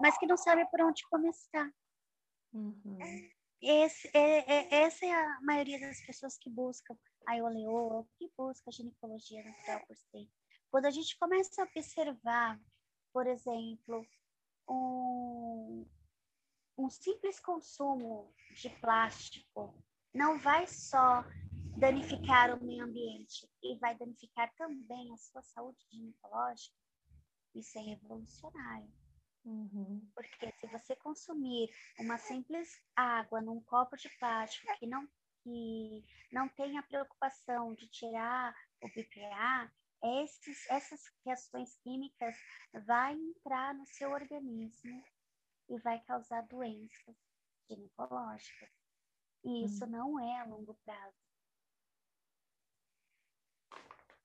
mas 0.00 0.16
que 0.18 0.26
não 0.26 0.36
sabe 0.36 0.64
por 0.70 0.80
onde 0.82 1.06
começar. 1.08 1.70
Uhum. 2.52 2.98
Esse, 3.62 4.10
é, 4.14 4.52
é, 4.52 4.84
essa 4.84 5.04
é 5.04 5.12
a 5.12 5.38
maioria 5.42 5.78
das 5.78 6.00
pessoas 6.06 6.36
que 6.38 6.48
buscam 6.48 6.96
a 7.26 7.34
Ioleoa, 7.34 8.06
que 8.18 8.30
busca 8.36 8.70
a 8.70 8.72
ginecologia 8.72 9.44
natural 9.44 9.80
por 9.86 9.96
si. 9.96 10.30
Quando 10.70 10.86
a 10.86 10.90
gente 10.90 11.18
começa 11.18 11.62
a 11.62 11.66
observar, 11.66 12.58
por 13.12 13.26
exemplo, 13.26 14.06
um, 14.68 15.86
um 16.78 16.90
simples 16.90 17.40
consumo 17.40 18.32
de 18.54 18.68
plástico 18.80 19.74
não 20.14 20.38
vai 20.38 20.66
só 20.66 21.24
danificar 21.76 22.54
o 22.54 22.64
meio 22.64 22.84
ambiente 22.84 23.48
e 23.62 23.78
vai 23.78 23.96
danificar 23.96 24.52
também 24.56 25.12
a 25.12 25.16
sua 25.16 25.42
saúde 25.42 25.78
ginecológica, 25.90 26.76
isso 27.54 27.78
é 27.78 27.82
revolucionário. 27.82 28.92
Uhum. 29.44 30.06
Porque 30.14 30.52
se 30.60 30.66
você 30.66 30.94
consumir 30.96 31.70
uma 31.98 32.18
simples 32.18 32.68
água 32.94 33.40
num 33.40 33.60
copo 33.62 33.96
de 33.96 34.08
plástico 34.18 34.66
que 34.78 34.86
não, 34.86 35.08
que 35.42 36.04
não 36.30 36.48
tem 36.48 36.78
a 36.78 36.82
preocupação 36.82 37.74
de 37.74 37.88
tirar 37.88 38.54
o 38.82 38.88
BPA, 38.88 39.72
esses, 40.02 40.68
essas 40.70 41.00
reações 41.24 41.76
químicas 41.76 42.34
vai 42.86 43.14
entrar 43.14 43.74
no 43.74 43.86
seu 43.86 44.10
organismo 44.10 45.04
e 45.68 45.78
vai 45.80 46.00
causar 46.00 46.42
doenças 46.46 47.16
ginecológicas. 47.68 48.70
E 49.44 49.64
isso 49.64 49.84
uhum. 49.84 49.90
não 49.90 50.20
é 50.20 50.40
a 50.40 50.44
longo 50.44 50.74
prazo. 50.84 51.16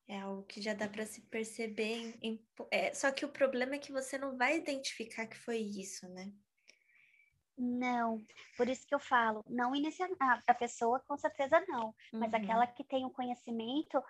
É 0.07 0.19
algo 0.19 0.43
que 0.43 0.61
já 0.61 0.73
dá 0.73 0.87
para 0.87 1.05
se 1.05 1.21
perceber. 1.21 2.17
Em, 2.21 2.29
em, 2.33 2.47
é, 2.69 2.93
só 2.93 3.11
que 3.11 3.25
o 3.25 3.31
problema 3.31 3.75
é 3.75 3.79
que 3.79 3.91
você 3.91 4.17
não 4.17 4.37
vai 4.37 4.57
identificar 4.57 5.25
que 5.25 5.37
foi 5.37 5.57
isso, 5.57 6.07
né? 6.09 6.31
Não, 7.57 8.21
por 8.57 8.67
isso 8.67 8.85
que 8.85 8.93
eu 8.93 8.99
falo, 8.99 9.41
não 9.47 9.73
iniciar 9.73 10.09
a 10.45 10.53
pessoa 10.53 10.99
com 11.07 11.17
certeza 11.17 11.63
não, 11.69 11.87
uhum. 11.87 12.19
mas 12.19 12.33
aquela 12.33 12.67
que 12.67 12.83
tem 12.83 13.05
o 13.05 13.09
conhecimento, 13.09 13.97
uhum. 13.97 14.03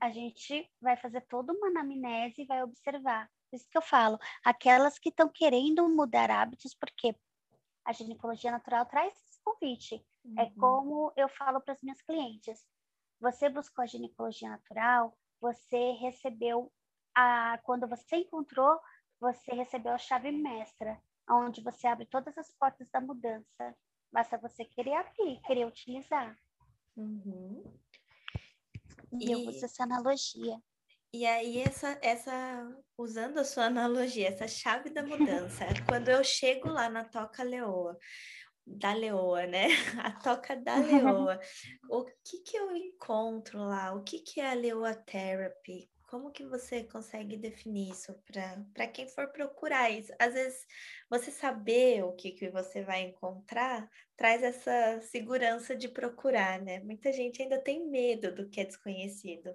A 0.00 0.10
gente 0.10 0.70
vai 0.80 0.96
fazer 0.96 1.22
toda 1.22 1.52
uma 1.52 1.68
anamnese 1.68 2.42
e 2.42 2.46
vai 2.46 2.62
observar. 2.62 3.28
Por 3.50 3.56
isso 3.56 3.68
que 3.68 3.78
eu 3.78 3.82
falo, 3.82 4.18
aquelas 4.44 4.98
que 4.98 5.08
estão 5.08 5.28
querendo 5.28 5.88
mudar 5.88 6.30
hábitos, 6.30 6.74
porque 6.74 7.14
a 7.84 7.92
ginecologia 7.92 8.50
natural 8.50 8.86
traz 8.86 9.14
esse 9.14 9.40
convite. 9.42 9.94
É 9.94 10.28
uhum. 10.28 10.38
É 10.38 10.50
como 10.58 11.12
eu 11.16 11.28
falo 11.28 11.60
para 11.60 11.72
as 11.72 11.82
minhas 11.82 12.02
clientes. 12.02 12.64
Você 13.20 13.48
buscou 13.48 13.82
a 13.82 13.86
ginecologia 13.86 14.48
natural, 14.48 15.16
você 15.40 15.92
recebeu 15.92 16.72
a 17.14 17.58
quando 17.62 17.86
você 17.86 18.16
encontrou, 18.16 18.78
você 19.20 19.54
recebeu 19.54 19.92
a 19.92 19.98
chave 19.98 20.30
mestra, 20.30 21.00
onde 21.28 21.62
você 21.62 21.86
abre 21.86 22.04
todas 22.06 22.36
as 22.36 22.50
portas 22.52 22.90
da 22.90 23.00
mudança. 23.00 23.76
Basta 24.12 24.36
você 24.38 24.64
querer 24.64 24.94
abrir, 24.94 25.40
querer 25.42 25.66
utilizar. 25.66 26.36
Uhum. 26.96 27.64
E, 29.20 29.28
e 29.28 29.32
eu 29.32 29.40
uso 29.40 29.64
essa 29.64 29.82
analogia. 29.84 30.58
E 31.12 31.24
aí, 31.24 31.58
essa, 31.58 31.98
essa, 32.02 32.68
usando 32.98 33.38
a 33.38 33.44
sua 33.44 33.64
analogia, 33.66 34.28
essa 34.28 34.46
chave 34.46 34.90
da 34.90 35.02
mudança, 35.02 35.64
quando 35.88 36.08
eu 36.08 36.22
chego 36.22 36.68
lá 36.68 36.90
na 36.90 37.04
Toca 37.04 37.42
Leoa, 37.42 37.96
da 38.66 38.92
leoa, 38.92 39.46
né? 39.46 39.68
A 40.04 40.10
toca 40.10 40.56
da 40.56 40.76
leoa. 40.76 41.38
o 41.88 42.04
que 42.04 42.38
que 42.40 42.56
eu 42.56 42.74
encontro 42.74 43.60
lá? 43.60 43.94
O 43.94 44.02
que 44.02 44.18
que 44.18 44.40
é 44.40 44.50
a 44.50 44.54
leoa 44.54 44.94
therapy? 44.94 45.88
Como 46.06 46.30
que 46.30 46.46
você 46.46 46.84
consegue 46.84 47.36
definir 47.36 47.90
isso 47.90 48.14
para 48.72 48.86
quem 48.86 49.08
for 49.08 49.26
procurar 49.28 49.90
isso? 49.90 50.12
Às 50.20 50.34
vezes, 50.34 50.64
você 51.10 51.32
saber 51.32 52.04
o 52.04 52.12
que, 52.12 52.30
que 52.30 52.48
você 52.48 52.84
vai 52.84 53.02
encontrar 53.02 53.90
traz 54.16 54.42
essa 54.42 55.00
segurança 55.00 55.74
de 55.74 55.88
procurar, 55.88 56.62
né? 56.62 56.78
Muita 56.80 57.12
gente 57.12 57.42
ainda 57.42 57.60
tem 57.60 57.88
medo 57.88 58.32
do 58.32 58.48
que 58.48 58.60
é 58.60 58.64
desconhecido. 58.64 59.54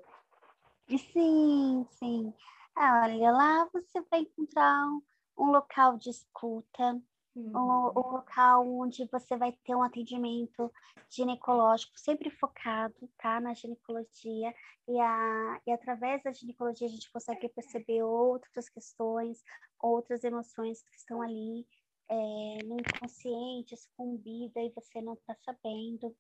Sim, 1.14 1.88
sim. 1.92 2.34
Ah, 2.76 3.04
olha, 3.06 3.32
lá 3.32 3.70
você 3.72 4.02
vai 4.10 4.20
encontrar 4.20 4.88
um, 4.88 5.02
um 5.38 5.52
local 5.52 5.98
de 5.98 6.10
escuta, 6.10 7.02
Uhum. 7.34 7.52
Um, 7.56 7.88
um, 7.98 8.12
local 8.12 8.68
onde 8.68 9.06
você 9.06 9.38
vai 9.38 9.54
ter 9.64 9.74
um 9.74 9.84
atendimento 9.84 10.70
ginecológico 11.10 11.98
sempre 11.98 12.30
focado, 12.30 13.10
tá, 13.18 13.40
na 13.40 13.54
ginecologia 13.54 14.54
e, 14.86 15.00
a, 15.00 15.62
e 15.66 15.72
através 15.72 16.22
da 16.24 16.34
ginecologia 16.34 16.88
a 16.88 16.90
gente 16.90 17.10
consegue 17.10 17.48
perceber 17.48 18.04
outras 18.04 18.68
questões, 18.68 19.42
outras 19.80 20.26
emoções 20.26 20.84
que 20.84 20.96
estão 20.98 21.22
ali 21.22 21.66
é, 22.10 22.64
no 22.66 22.78
inconsciente, 22.78 23.76
escondida 23.76 24.60
e 24.62 24.70
você 24.72 25.02
não 25.02 25.14
está 25.14 25.34
sabendo. 25.46 26.14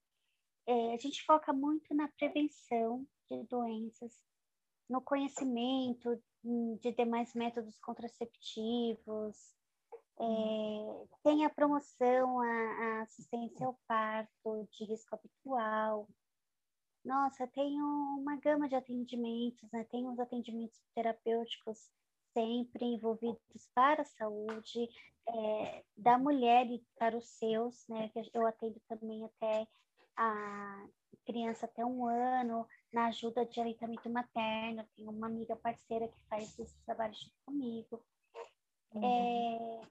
É, 0.65 0.93
a 0.93 0.97
gente 0.97 1.25
foca 1.25 1.51
muito 1.51 1.93
na 1.93 2.07
prevenção 2.07 3.05
de 3.29 3.43
doenças, 3.47 4.23
no 4.89 5.01
conhecimento 5.01 6.21
de 6.79 6.91
demais 6.93 7.33
métodos 7.33 7.77
contraceptivos, 7.79 9.53
é, 10.21 11.05
tem 11.23 11.45
a 11.45 11.49
promoção, 11.49 12.39
a, 12.39 12.45
a, 12.45 13.01
assistência 13.01 13.65
ao 13.65 13.77
parto 13.87 14.67
de 14.71 14.85
risco 14.85 15.15
habitual. 15.15 16.07
Nossa, 17.03 17.47
tem 17.47 17.81
uma 17.81 18.35
gama 18.35 18.69
de 18.69 18.75
atendimentos, 18.75 19.67
né? 19.71 19.83
Tem 19.85 20.07
os 20.07 20.19
atendimentos 20.19 20.79
terapêuticos 20.93 21.89
sempre 22.33 22.85
envolvidos 22.85 23.67
para 23.73 24.03
a 24.03 24.05
saúde 24.05 24.87
é, 25.27 25.83
da 25.97 26.19
mulher 26.19 26.67
e 26.67 26.85
para 26.99 27.17
os 27.17 27.27
seus, 27.27 27.87
né? 27.87 28.11
Eu 28.31 28.45
atendo 28.45 28.79
também 28.87 29.25
até 29.25 29.67
a 30.15 30.85
criança 31.25 31.65
até 31.65 31.83
um 31.83 32.05
ano, 32.05 32.67
na 32.93 33.07
ajuda 33.07 33.43
de 33.43 33.59
aleitamento 33.59 34.07
materno. 34.07 34.85
Tenho 34.95 35.09
uma 35.09 35.25
amiga 35.25 35.55
parceira 35.55 36.07
que 36.07 36.19
faz 36.29 36.59
esse 36.59 36.79
trabalho 36.85 37.15
junto 37.15 37.35
comigo. 37.43 38.03
Uhum. 38.93 39.03
É, 39.03 39.81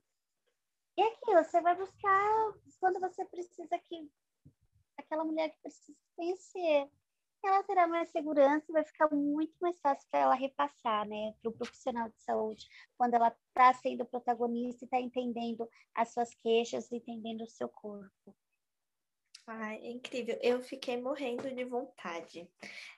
e 1.00 1.02
aquilo, 1.02 1.42
você 1.42 1.60
vai 1.62 1.74
buscar 1.74 2.54
quando 2.78 3.00
você 3.00 3.24
precisa 3.24 3.78
que 3.88 4.10
aquela 4.98 5.24
mulher 5.24 5.48
que 5.48 5.58
precisa 5.62 5.96
conhecer. 6.14 6.90
Ela 7.42 7.62
terá 7.62 7.86
mais 7.86 8.10
segurança 8.10 8.66
e 8.68 8.72
vai 8.72 8.84
ficar 8.84 9.08
muito 9.10 9.54
mais 9.62 9.80
fácil 9.80 10.06
para 10.10 10.20
ela 10.20 10.34
repassar, 10.34 11.08
né, 11.08 11.32
para 11.40 11.48
o 11.48 11.54
profissional 11.54 12.10
de 12.10 12.20
saúde, 12.20 12.68
quando 12.98 13.14
ela 13.14 13.34
está 13.48 13.72
sendo 13.72 14.04
protagonista 14.04 14.84
e 14.84 14.86
está 14.86 15.00
entendendo 15.00 15.66
as 15.94 16.12
suas 16.12 16.34
queixas, 16.34 16.92
entendendo 16.92 17.44
o 17.44 17.48
seu 17.48 17.70
corpo. 17.70 18.36
Ai, 19.52 19.80
é 19.82 19.90
incrível. 19.90 20.38
Eu 20.40 20.62
fiquei 20.62 20.96
morrendo 20.96 21.52
de 21.52 21.64
vontade. 21.64 22.48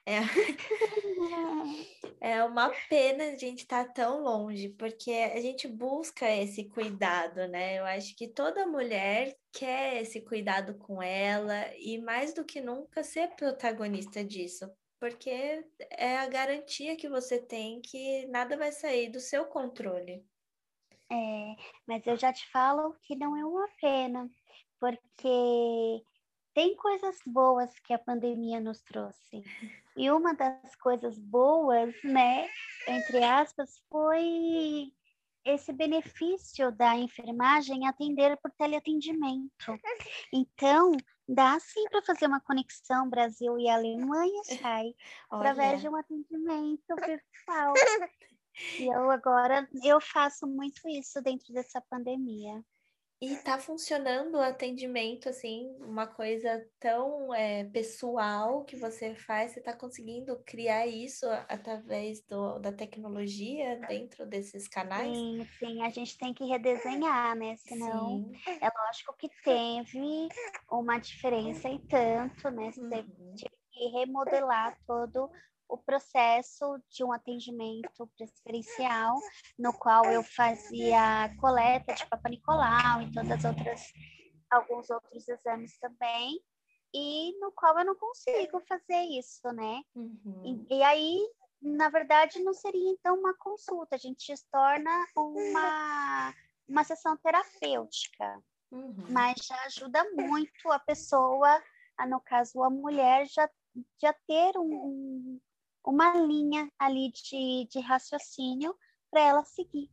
É, 0.05 0.19
é 2.21 2.43
uma 2.43 2.69
pena 2.87 3.23
a 3.23 3.35
gente 3.35 3.61
estar 3.61 3.85
tá 3.85 3.91
tão 3.91 4.21
longe, 4.21 4.69
porque 4.69 5.09
a 5.09 5.41
gente 5.41 5.67
busca 5.67 6.29
esse 6.29 6.65
cuidado, 6.65 7.47
né? 7.47 7.79
Eu 7.79 7.85
acho 7.85 8.15
que 8.15 8.27
toda 8.27 8.67
mulher 8.67 9.35
quer 9.51 9.99
esse 9.99 10.21
cuidado 10.21 10.75
com 10.75 11.01
ela 11.01 11.75
e 11.75 11.97
mais 11.97 12.35
do 12.35 12.45
que 12.45 12.61
nunca 12.61 13.03
ser 13.03 13.29
protagonista 13.29 14.23
disso, 14.23 14.71
porque 14.99 15.65
é 15.89 16.19
a 16.19 16.27
garantia 16.27 16.95
que 16.95 17.09
você 17.09 17.41
tem 17.41 17.81
que 17.81 18.27
nada 18.27 18.55
vai 18.55 18.71
sair 18.71 19.09
do 19.09 19.19
seu 19.19 19.45
controle. 19.45 20.23
É, 21.11 21.55
mas 21.87 22.05
eu 22.05 22.15
já 22.15 22.31
te 22.31 22.47
falo 22.51 22.95
que 23.01 23.15
não 23.15 23.35
é 23.35 23.43
uma 23.43 23.67
pena, 23.81 24.29
porque 24.79 26.03
tem 26.53 26.75
coisas 26.75 27.17
boas 27.25 27.71
que 27.79 27.93
a 27.93 27.99
pandemia 27.99 28.59
nos 28.59 28.81
trouxe. 28.81 29.43
E 29.95 30.09
uma 30.11 30.33
das 30.33 30.75
coisas 30.75 31.17
boas, 31.17 31.93
né, 32.03 32.47
entre 32.87 33.23
aspas, 33.23 33.81
foi 33.89 34.91
esse 35.45 35.73
benefício 35.73 36.71
da 36.71 36.95
enfermagem 36.95 37.87
atender 37.87 38.37
por 38.37 38.51
teleatendimento. 38.51 39.79
Então, 40.31 40.91
dá 41.27 41.59
sim 41.59 41.83
para 41.89 42.01
fazer 42.01 42.27
uma 42.27 42.39
conexão 42.39 43.09
Brasil 43.09 43.57
e 43.57 43.69
Alemanha, 43.69 44.43
sai 44.43 44.95
através 45.29 45.81
de 45.81 45.89
um 45.89 45.95
atendimento 45.95 46.95
virtual. 46.95 47.73
E 48.79 48.85
eu 48.85 49.09
agora 49.09 49.67
eu 49.83 49.99
faço 49.99 50.45
muito 50.47 50.87
isso 50.87 51.21
dentro 51.21 51.53
dessa 51.53 51.81
pandemia. 51.81 52.63
E 53.23 53.37
tá 53.37 53.57
funcionando 53.57 54.35
o 54.35 54.41
atendimento, 54.41 55.29
assim, 55.29 55.73
uma 55.79 56.05
coisa 56.05 56.61
tão 56.77 57.33
é, 57.33 57.63
pessoal 57.63 58.65
que 58.65 58.75
você 58.75 59.15
faz, 59.15 59.53
você 59.53 59.61
tá 59.61 59.71
conseguindo 59.71 60.37
criar 60.45 60.85
isso 60.87 61.25
através 61.47 62.21
do, 62.25 62.59
da 62.59 62.73
tecnologia 62.73 63.79
dentro 63.87 64.25
desses 64.25 64.67
canais? 64.67 65.17
Sim, 65.17 65.47
sim, 65.57 65.81
a 65.81 65.89
gente 65.89 66.17
tem 66.17 66.33
que 66.33 66.43
redesenhar, 66.43 67.33
né? 67.37 67.55
Senão, 67.55 68.29
sim. 68.43 68.57
é 68.59 68.69
lógico 68.85 69.15
que 69.17 69.29
teve 69.41 70.27
uma 70.69 70.97
diferença 70.97 71.69
e 71.69 71.79
tanto, 71.79 72.51
né? 72.51 72.71
Você 72.73 72.81
uhum. 72.81 73.35
que 73.71 73.87
remodelar 73.87 74.77
todo 74.85 75.31
o 75.73 75.77
processo 75.79 76.79
de 76.87 77.03
um 77.03 77.11
atendimento 77.11 78.07
preferencial, 78.15 79.15
no 79.57 79.73
qual 79.73 80.05
eu 80.05 80.23
fazia 80.23 81.35
coleta 81.39 81.95
de 81.95 82.05
Papa 82.05 82.29
Nicolau 82.29 83.01
e 83.01 83.11
todas 83.11 83.31
as 83.31 83.43
outras 83.43 83.81
alguns 84.51 84.87
outros 84.91 85.27
exames 85.27 85.75
também, 85.79 86.39
e 86.93 87.35
no 87.39 87.51
qual 87.51 87.79
eu 87.79 87.85
não 87.85 87.95
consigo 87.95 88.61
fazer 88.67 89.01
isso, 89.17 89.51
né? 89.51 89.81
Uhum. 89.95 90.67
E, 90.69 90.77
e, 90.77 90.83
aí, 90.83 91.27
na 91.59 91.89
verdade, 91.89 92.43
não 92.43 92.53
seria 92.53 92.91
então 92.91 93.17
uma 93.17 93.33
consulta, 93.33 93.95
a 93.95 93.97
gente 93.97 94.37
se 94.37 94.45
torna 94.51 94.91
uma, 95.17 96.35
uma 96.67 96.83
sessão 96.83 97.17
terapêutica, 97.17 98.39
uhum. 98.71 99.05
mas 99.09 99.43
já 99.43 99.59
ajuda 99.63 100.03
muito 100.11 100.71
a 100.71 100.77
pessoa, 100.77 101.63
a, 101.97 102.05
no 102.05 102.21
caso 102.21 102.61
a 102.61 102.69
mulher, 102.69 103.25
já, 103.25 103.49
já 103.99 104.13
ter 104.27 104.55
um, 104.59 105.39
uma 105.85 106.15
linha 106.17 106.71
ali 106.79 107.11
de, 107.11 107.67
de 107.69 107.79
raciocínio 107.79 108.75
para 109.11 109.21
ela 109.21 109.43
seguir. 109.43 109.89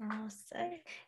Nossa, 0.00 0.56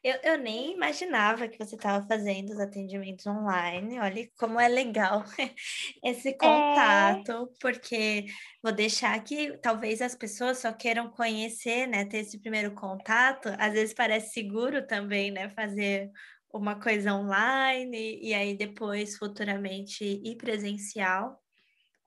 eu, 0.05 0.17
eu 0.23 0.39
nem 0.39 0.75
imaginava 0.75 1.49
que 1.49 1.57
você 1.57 1.77
estava 1.77 2.07
fazendo 2.07 2.51
os 2.51 2.61
atendimentos 2.61 3.27
online. 3.27 3.99
Olha 3.99 4.29
como 4.37 4.61
é 4.61 4.69
legal 4.69 5.25
esse 6.05 6.29
é. 6.29 6.33
contato, 6.35 7.33
é... 7.33 7.59
porque 7.59 8.27
vou 8.63 8.71
deixar 8.71 9.15
aqui, 9.15 9.57
talvez 9.63 10.03
as 10.03 10.15
pessoas 10.15 10.59
só 10.59 10.71
queiram 10.75 11.11
conhecer, 11.11 11.87
né? 11.87 12.05
Ter 12.05 12.19
esse 12.19 12.39
primeiro 12.39 12.75
contato. 12.75 13.49
Às 13.59 13.73
vezes 13.73 13.95
parece 13.95 14.35
seguro 14.35 14.87
também, 14.87 15.31
né? 15.31 15.49
Fazer 15.49 16.11
uma 16.53 16.79
coisa 16.79 17.15
online 17.15 18.21
e 18.21 18.35
aí 18.35 18.55
depois, 18.55 19.17
futuramente, 19.17 20.05
ir 20.05 20.37
presencial. 20.37 21.31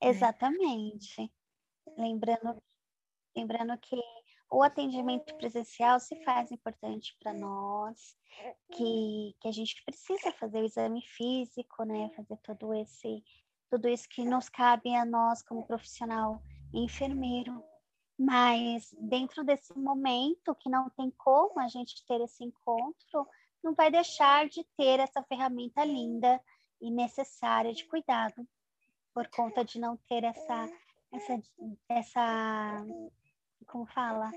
Né? 0.03 0.09
Exatamente. 0.09 1.31
Lembrando, 1.97 2.61
lembrando 3.35 3.77
que 3.77 3.99
o 4.51 4.63
atendimento 4.63 5.35
presencial 5.35 5.99
se 5.99 6.15
faz 6.23 6.51
importante 6.51 7.15
para 7.19 7.33
nós, 7.33 8.15
que, 8.71 9.35
que 9.39 9.47
a 9.47 9.51
gente 9.51 9.83
precisa 9.83 10.31
fazer 10.33 10.61
o 10.61 10.65
exame 10.65 11.01
físico, 11.01 11.83
né? 11.83 12.09
Fazer 12.15 12.37
todo 12.37 12.73
esse, 12.73 13.23
tudo 13.69 13.87
isso 13.87 14.07
que 14.09 14.23
nos 14.23 14.49
cabe 14.49 14.95
a 14.95 15.05
nós 15.05 15.41
como 15.41 15.65
profissional 15.65 16.41
enfermeiro. 16.73 17.63
Mas 18.17 18.95
dentro 18.97 19.43
desse 19.43 19.77
momento 19.77 20.55
que 20.55 20.69
não 20.69 20.89
tem 20.91 21.11
como 21.11 21.59
a 21.59 21.67
gente 21.67 22.05
ter 22.05 22.21
esse 22.21 22.43
encontro, 22.43 23.27
não 23.61 23.73
vai 23.73 23.91
deixar 23.91 24.47
de 24.47 24.63
ter 24.77 24.99
essa 24.99 25.23
ferramenta 25.23 25.83
linda 25.83 26.39
e 26.79 26.91
necessária 26.91 27.73
de 27.73 27.85
cuidado, 27.85 28.47
por 29.13 29.27
conta 29.29 29.65
de 29.65 29.79
não 29.79 29.97
ter 30.07 30.23
essa, 30.23 30.69
essa, 31.15 31.41
essa 31.89 32.85
como 33.67 33.85
fala, 33.87 34.29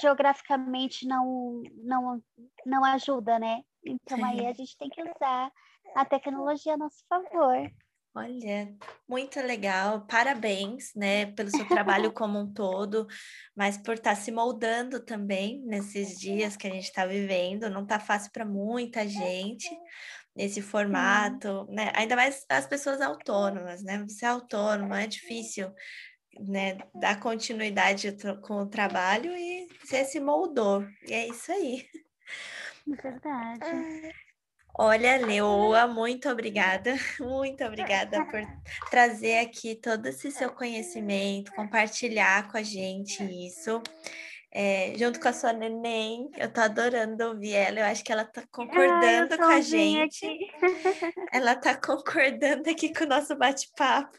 geograficamente 0.00 1.06
não, 1.06 1.62
não, 1.82 2.22
não 2.64 2.84
ajuda, 2.84 3.38
né? 3.38 3.62
Então 3.84 4.18
Sim. 4.18 4.24
aí 4.24 4.46
a 4.46 4.52
gente 4.52 4.76
tem 4.76 4.88
que 4.88 5.02
usar 5.02 5.52
a 5.94 6.04
tecnologia 6.04 6.74
a 6.74 6.78
nosso 6.78 7.04
favor. 7.08 7.70
Olha, 8.14 8.76
muito 9.08 9.40
legal, 9.40 10.06
parabéns, 10.06 10.94
né, 10.94 11.32
pelo 11.32 11.50
seu 11.50 11.66
trabalho 11.66 12.12
como 12.12 12.38
um 12.38 12.52
todo, 12.52 13.06
mas 13.56 13.78
por 13.78 13.94
estar 13.94 14.10
tá 14.10 14.16
se 14.16 14.30
moldando 14.30 15.02
também 15.02 15.62
nesses 15.64 16.20
dias 16.20 16.54
que 16.54 16.66
a 16.66 16.70
gente 16.70 16.84
está 16.84 17.06
vivendo, 17.06 17.70
não 17.70 17.84
está 17.84 17.98
fácil 17.98 18.30
para 18.30 18.44
muita 18.44 19.08
gente 19.08 19.66
nesse 20.34 20.62
formato, 20.62 21.66
né? 21.70 21.92
Ainda 21.94 22.16
mais 22.16 22.44
as 22.48 22.66
pessoas 22.66 23.00
autônomas, 23.00 23.82
né? 23.82 24.04
Você 24.08 24.24
é 24.24 24.28
autônomo, 24.28 24.94
é 24.94 25.06
difícil 25.06 25.72
né, 26.40 26.78
dar 26.94 27.20
continuidade 27.20 28.16
com 28.42 28.62
o 28.62 28.66
trabalho 28.66 29.36
e 29.36 29.66
você 29.84 30.04
se 30.04 30.18
moldou. 30.20 30.86
E 31.06 31.12
é 31.12 31.28
isso 31.28 31.52
aí. 31.52 31.86
Verdade. 32.86 34.14
Olha, 34.74 35.18
Leoa, 35.18 35.86
muito 35.86 36.30
obrigada, 36.30 36.94
muito 37.20 37.62
obrigada 37.62 38.24
por 38.24 38.40
trazer 38.90 39.40
aqui 39.40 39.74
todo 39.74 40.06
esse 40.06 40.30
seu 40.30 40.50
conhecimento, 40.50 41.52
compartilhar 41.52 42.50
com 42.50 42.56
a 42.56 42.62
gente 42.62 43.22
isso. 43.22 43.82
É, 44.54 44.92
junto 44.98 45.18
com 45.18 45.28
a 45.28 45.32
sua 45.32 45.54
neném, 45.54 46.30
eu 46.36 46.52
tô 46.52 46.60
adorando 46.60 47.24
ouvir 47.24 47.54
ela, 47.54 47.80
eu 47.80 47.86
acho 47.86 48.04
que 48.04 48.12
ela 48.12 48.26
tá 48.26 48.44
concordando 48.52 49.38
com 49.38 49.44
a 49.44 49.60
gente. 49.62 50.26
Ela 51.32 51.56
tá 51.56 51.74
concordando 51.74 52.68
aqui 52.68 52.92
com 52.92 53.04
o 53.04 53.08
nosso 53.08 53.34
bate-papo. 53.34 54.18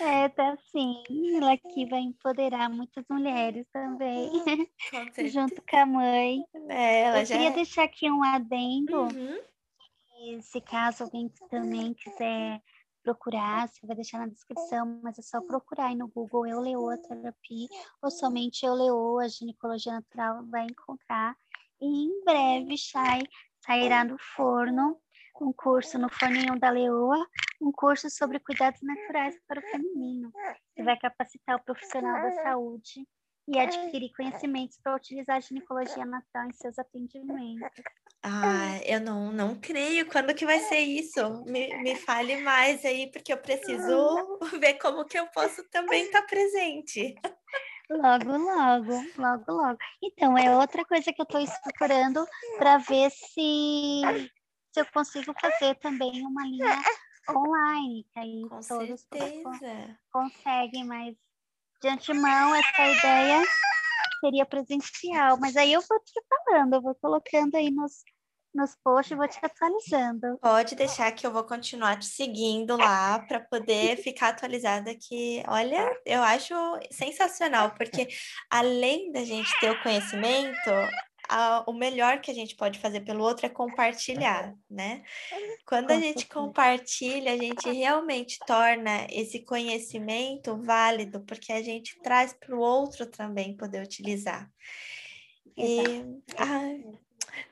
É, 0.00 0.28
tá 0.30 0.56
sim. 0.72 1.00
Ela 1.36 1.52
aqui 1.52 1.86
vai 1.86 2.00
empoderar 2.00 2.68
muitas 2.68 3.04
mulheres 3.08 3.64
também, 3.72 4.32
junto 5.30 5.62
com 5.62 5.76
a 5.76 5.86
mãe. 5.86 6.44
É, 6.68 7.02
ela 7.02 7.20
Eu 7.20 7.26
já... 7.26 7.36
queria 7.36 7.52
deixar 7.52 7.84
aqui 7.84 8.10
um 8.10 8.24
adendo, 8.24 9.02
uhum. 9.02 10.40
se 10.40 10.60
caso 10.60 11.04
alguém 11.04 11.30
também 11.48 11.94
quiser 11.94 12.60
procurar, 13.02 13.68
você 13.68 13.86
vai 13.86 13.96
deixar 13.96 14.18
na 14.18 14.26
descrição, 14.26 15.00
mas 15.02 15.18
é 15.18 15.22
só 15.22 15.40
procurar 15.40 15.86
aí 15.86 15.94
no 15.94 16.08
Google 16.08 16.46
Euleoa 16.46 16.96
Terapia 16.98 17.68
ou 18.00 18.10
somente 18.10 18.64
Euleoa 18.64 19.28
Ginecologia 19.28 19.92
Natural, 19.92 20.44
vai 20.46 20.64
encontrar. 20.64 21.36
E 21.80 21.86
em 21.86 22.24
breve 22.24 22.78
sai, 22.78 23.22
sairá 23.60 24.04
do 24.04 24.16
forno 24.36 25.00
um 25.40 25.52
curso 25.52 25.98
no 25.98 26.08
Forninho 26.08 26.58
da 26.58 26.70
Leoa, 26.70 27.26
um 27.60 27.72
curso 27.72 28.08
sobre 28.08 28.38
cuidados 28.38 28.80
naturais 28.82 29.36
para 29.48 29.58
o 29.58 29.62
feminino, 29.62 30.32
que 30.74 30.82
vai 30.82 30.96
capacitar 30.98 31.56
o 31.56 31.64
profissional 31.64 32.22
da 32.22 32.42
saúde 32.42 33.06
e 33.48 33.58
adquirir 33.58 34.12
conhecimentos 34.14 34.78
para 34.82 34.96
utilizar 34.96 35.36
a 35.36 35.40
ginecologia 35.40 36.04
natural 36.04 36.48
em 36.48 36.52
seus 36.52 36.78
atendimentos. 36.78 37.68
Ah, 38.22 38.78
eu 38.86 39.00
não, 39.00 39.32
não 39.32 39.54
creio. 39.56 40.06
Quando 40.06 40.34
que 40.34 40.46
vai 40.46 40.60
ser 40.60 40.78
isso? 40.78 41.44
Me, 41.44 41.76
me 41.82 41.96
fale 41.96 42.36
mais 42.38 42.84
aí, 42.84 43.10
porque 43.10 43.32
eu 43.32 43.38
preciso 43.38 44.38
ver 44.60 44.74
como 44.74 45.04
que 45.04 45.18
eu 45.18 45.26
posso 45.28 45.68
também 45.70 46.04
estar 46.04 46.22
presente. 46.22 47.16
Logo, 47.90 48.38
logo, 48.38 48.92
logo, 49.18 49.52
logo. 49.52 49.78
Então, 50.02 50.38
é 50.38 50.56
outra 50.56 50.84
coisa 50.84 51.12
que 51.12 51.20
eu 51.20 51.24
estou 51.24 51.40
estruturando 51.40 52.24
para 52.58 52.78
ver 52.78 53.10
se 53.10 54.02
se 54.72 54.80
eu 54.80 54.86
consigo 54.86 55.34
fazer 55.38 55.74
também 55.76 56.24
uma 56.24 56.46
linha 56.46 56.80
online, 57.28 58.06
que 58.10 58.18
aí 58.18 58.42
Com 58.48 58.60
todos 58.62 59.00
certeza. 59.02 59.98
conseguem, 60.10 60.84
mas 60.84 61.14
de 61.82 61.88
antemão 61.88 62.54
essa 62.54 62.88
ideia 62.88 63.42
seria 64.20 64.46
presencial, 64.46 65.36
mas 65.40 65.56
aí 65.56 65.72
eu 65.72 65.80
vou 65.80 65.98
te 65.98 66.12
falando, 66.28 66.74
eu 66.74 66.80
vou 66.80 66.94
colocando 66.94 67.56
aí 67.56 67.72
nos, 67.72 68.04
nos 68.54 68.76
posts, 68.84 69.16
vou 69.16 69.26
te 69.26 69.38
atualizando. 69.42 70.38
Pode 70.40 70.76
deixar 70.76 71.10
que 71.10 71.26
eu 71.26 71.32
vou 71.32 71.42
continuar 71.42 71.98
te 71.98 72.06
seguindo 72.06 72.76
lá 72.76 73.18
para 73.26 73.40
poder 73.40 73.96
ficar 73.96 74.28
atualizada 74.28 74.94
que, 74.94 75.42
olha, 75.48 75.90
eu 76.06 76.22
acho 76.22 76.54
sensacional, 76.92 77.72
porque 77.74 78.06
além 78.48 79.10
da 79.10 79.24
gente 79.24 79.50
ter 79.58 79.72
o 79.72 79.82
conhecimento, 79.82 80.70
a, 81.32 81.64
o 81.66 81.72
melhor 81.72 82.20
que 82.20 82.30
a 82.30 82.34
gente 82.34 82.54
pode 82.54 82.78
fazer 82.78 83.00
pelo 83.00 83.24
outro 83.24 83.46
é 83.46 83.48
compartilhar, 83.48 84.54
né? 84.70 85.02
Quando 85.66 85.90
a 85.90 85.98
gente 85.98 86.26
compartilha, 86.26 87.32
a 87.32 87.36
gente 87.38 87.70
realmente 87.70 88.38
torna 88.46 89.06
esse 89.10 89.40
conhecimento 89.40 90.56
válido, 90.62 91.20
porque 91.20 91.50
a 91.50 91.62
gente 91.62 91.98
traz 92.02 92.34
para 92.34 92.54
o 92.54 92.60
outro 92.60 93.06
também 93.06 93.56
poder 93.56 93.82
utilizar. 93.82 94.50
E 95.56 96.04
ai, 96.36 96.84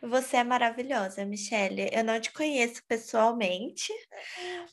você 0.03 0.39
é 0.39 0.45
maravilhosa, 0.45 1.25
Michelle. 1.25 1.89
Eu 1.91 2.05
não 2.05 2.21
te 2.21 2.31
conheço 2.33 2.83
pessoalmente, 2.87 3.93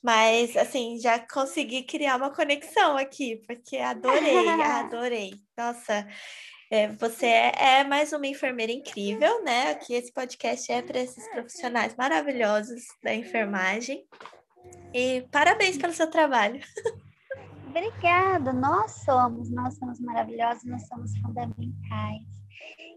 mas 0.04 0.58
assim, 0.58 1.00
já 1.00 1.18
consegui 1.20 1.84
criar 1.84 2.18
uma 2.18 2.34
conexão 2.34 2.98
aqui, 2.98 3.42
porque 3.48 3.78
adorei, 3.78 4.48
adorei. 4.62 5.34
Nossa, 5.58 6.06
é, 6.70 6.88
você 6.90 7.26
é, 7.26 7.80
é, 7.80 7.84
mais 7.84 8.12
uma 8.12 8.28
enfermeira 8.28 8.72
incrível, 8.72 9.44
né? 9.44 9.72
Aqui 9.72 9.94
esse 9.94 10.12
podcast 10.12 10.70
é 10.72 10.82
para 10.82 11.00
esses 11.00 11.28
profissionais 11.30 11.96
maravilhosos 11.96 12.84
da 13.02 13.14
enfermagem. 13.14 14.06
E 14.94 15.22
parabéns 15.32 15.78
pelo 15.78 15.94
seu 15.94 16.10
trabalho. 16.10 16.60
Obrigada, 17.70 18.52
nós 18.52 18.92
somos, 19.06 19.50
nós 19.52 19.78
somos 19.78 20.00
maravilhosos, 20.00 20.64
nós 20.66 20.88
somos 20.88 21.16
fundamentais. 21.20 22.24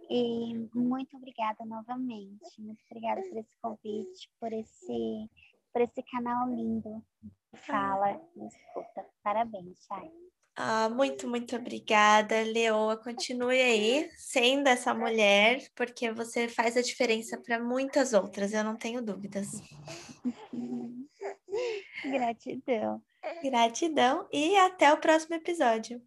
E 0.08 0.68
muito 0.74 1.16
obrigada 1.16 1.64
novamente, 1.64 2.60
muito 2.60 2.82
obrigada 2.90 3.20
por 3.22 3.38
esse 3.38 3.56
convite, 3.62 4.30
por 4.40 4.52
esse, 4.52 5.30
por 5.72 5.82
esse 5.82 6.02
canal 6.10 6.48
lindo 6.48 7.04
fala 7.54 8.20
e 8.36 8.46
escuta. 8.46 9.06
Parabéns, 9.22 9.78
Chay. 9.86 10.10
Ah, 10.62 10.90
muito, 10.90 11.26
muito 11.26 11.56
obrigada, 11.56 12.42
Leoa. 12.42 12.94
Continue 12.94 13.58
aí 13.62 14.10
sendo 14.14 14.68
essa 14.68 14.92
mulher, 14.92 15.66
porque 15.74 16.12
você 16.12 16.48
faz 16.48 16.76
a 16.76 16.82
diferença 16.82 17.40
para 17.40 17.58
muitas 17.58 18.12
outras, 18.12 18.52
eu 18.52 18.62
não 18.62 18.76
tenho 18.76 19.00
dúvidas. 19.00 19.48
Gratidão. 22.04 23.02
Gratidão 23.42 24.28
e 24.30 24.54
até 24.58 24.92
o 24.92 24.98
próximo 24.98 25.34
episódio. 25.34 26.02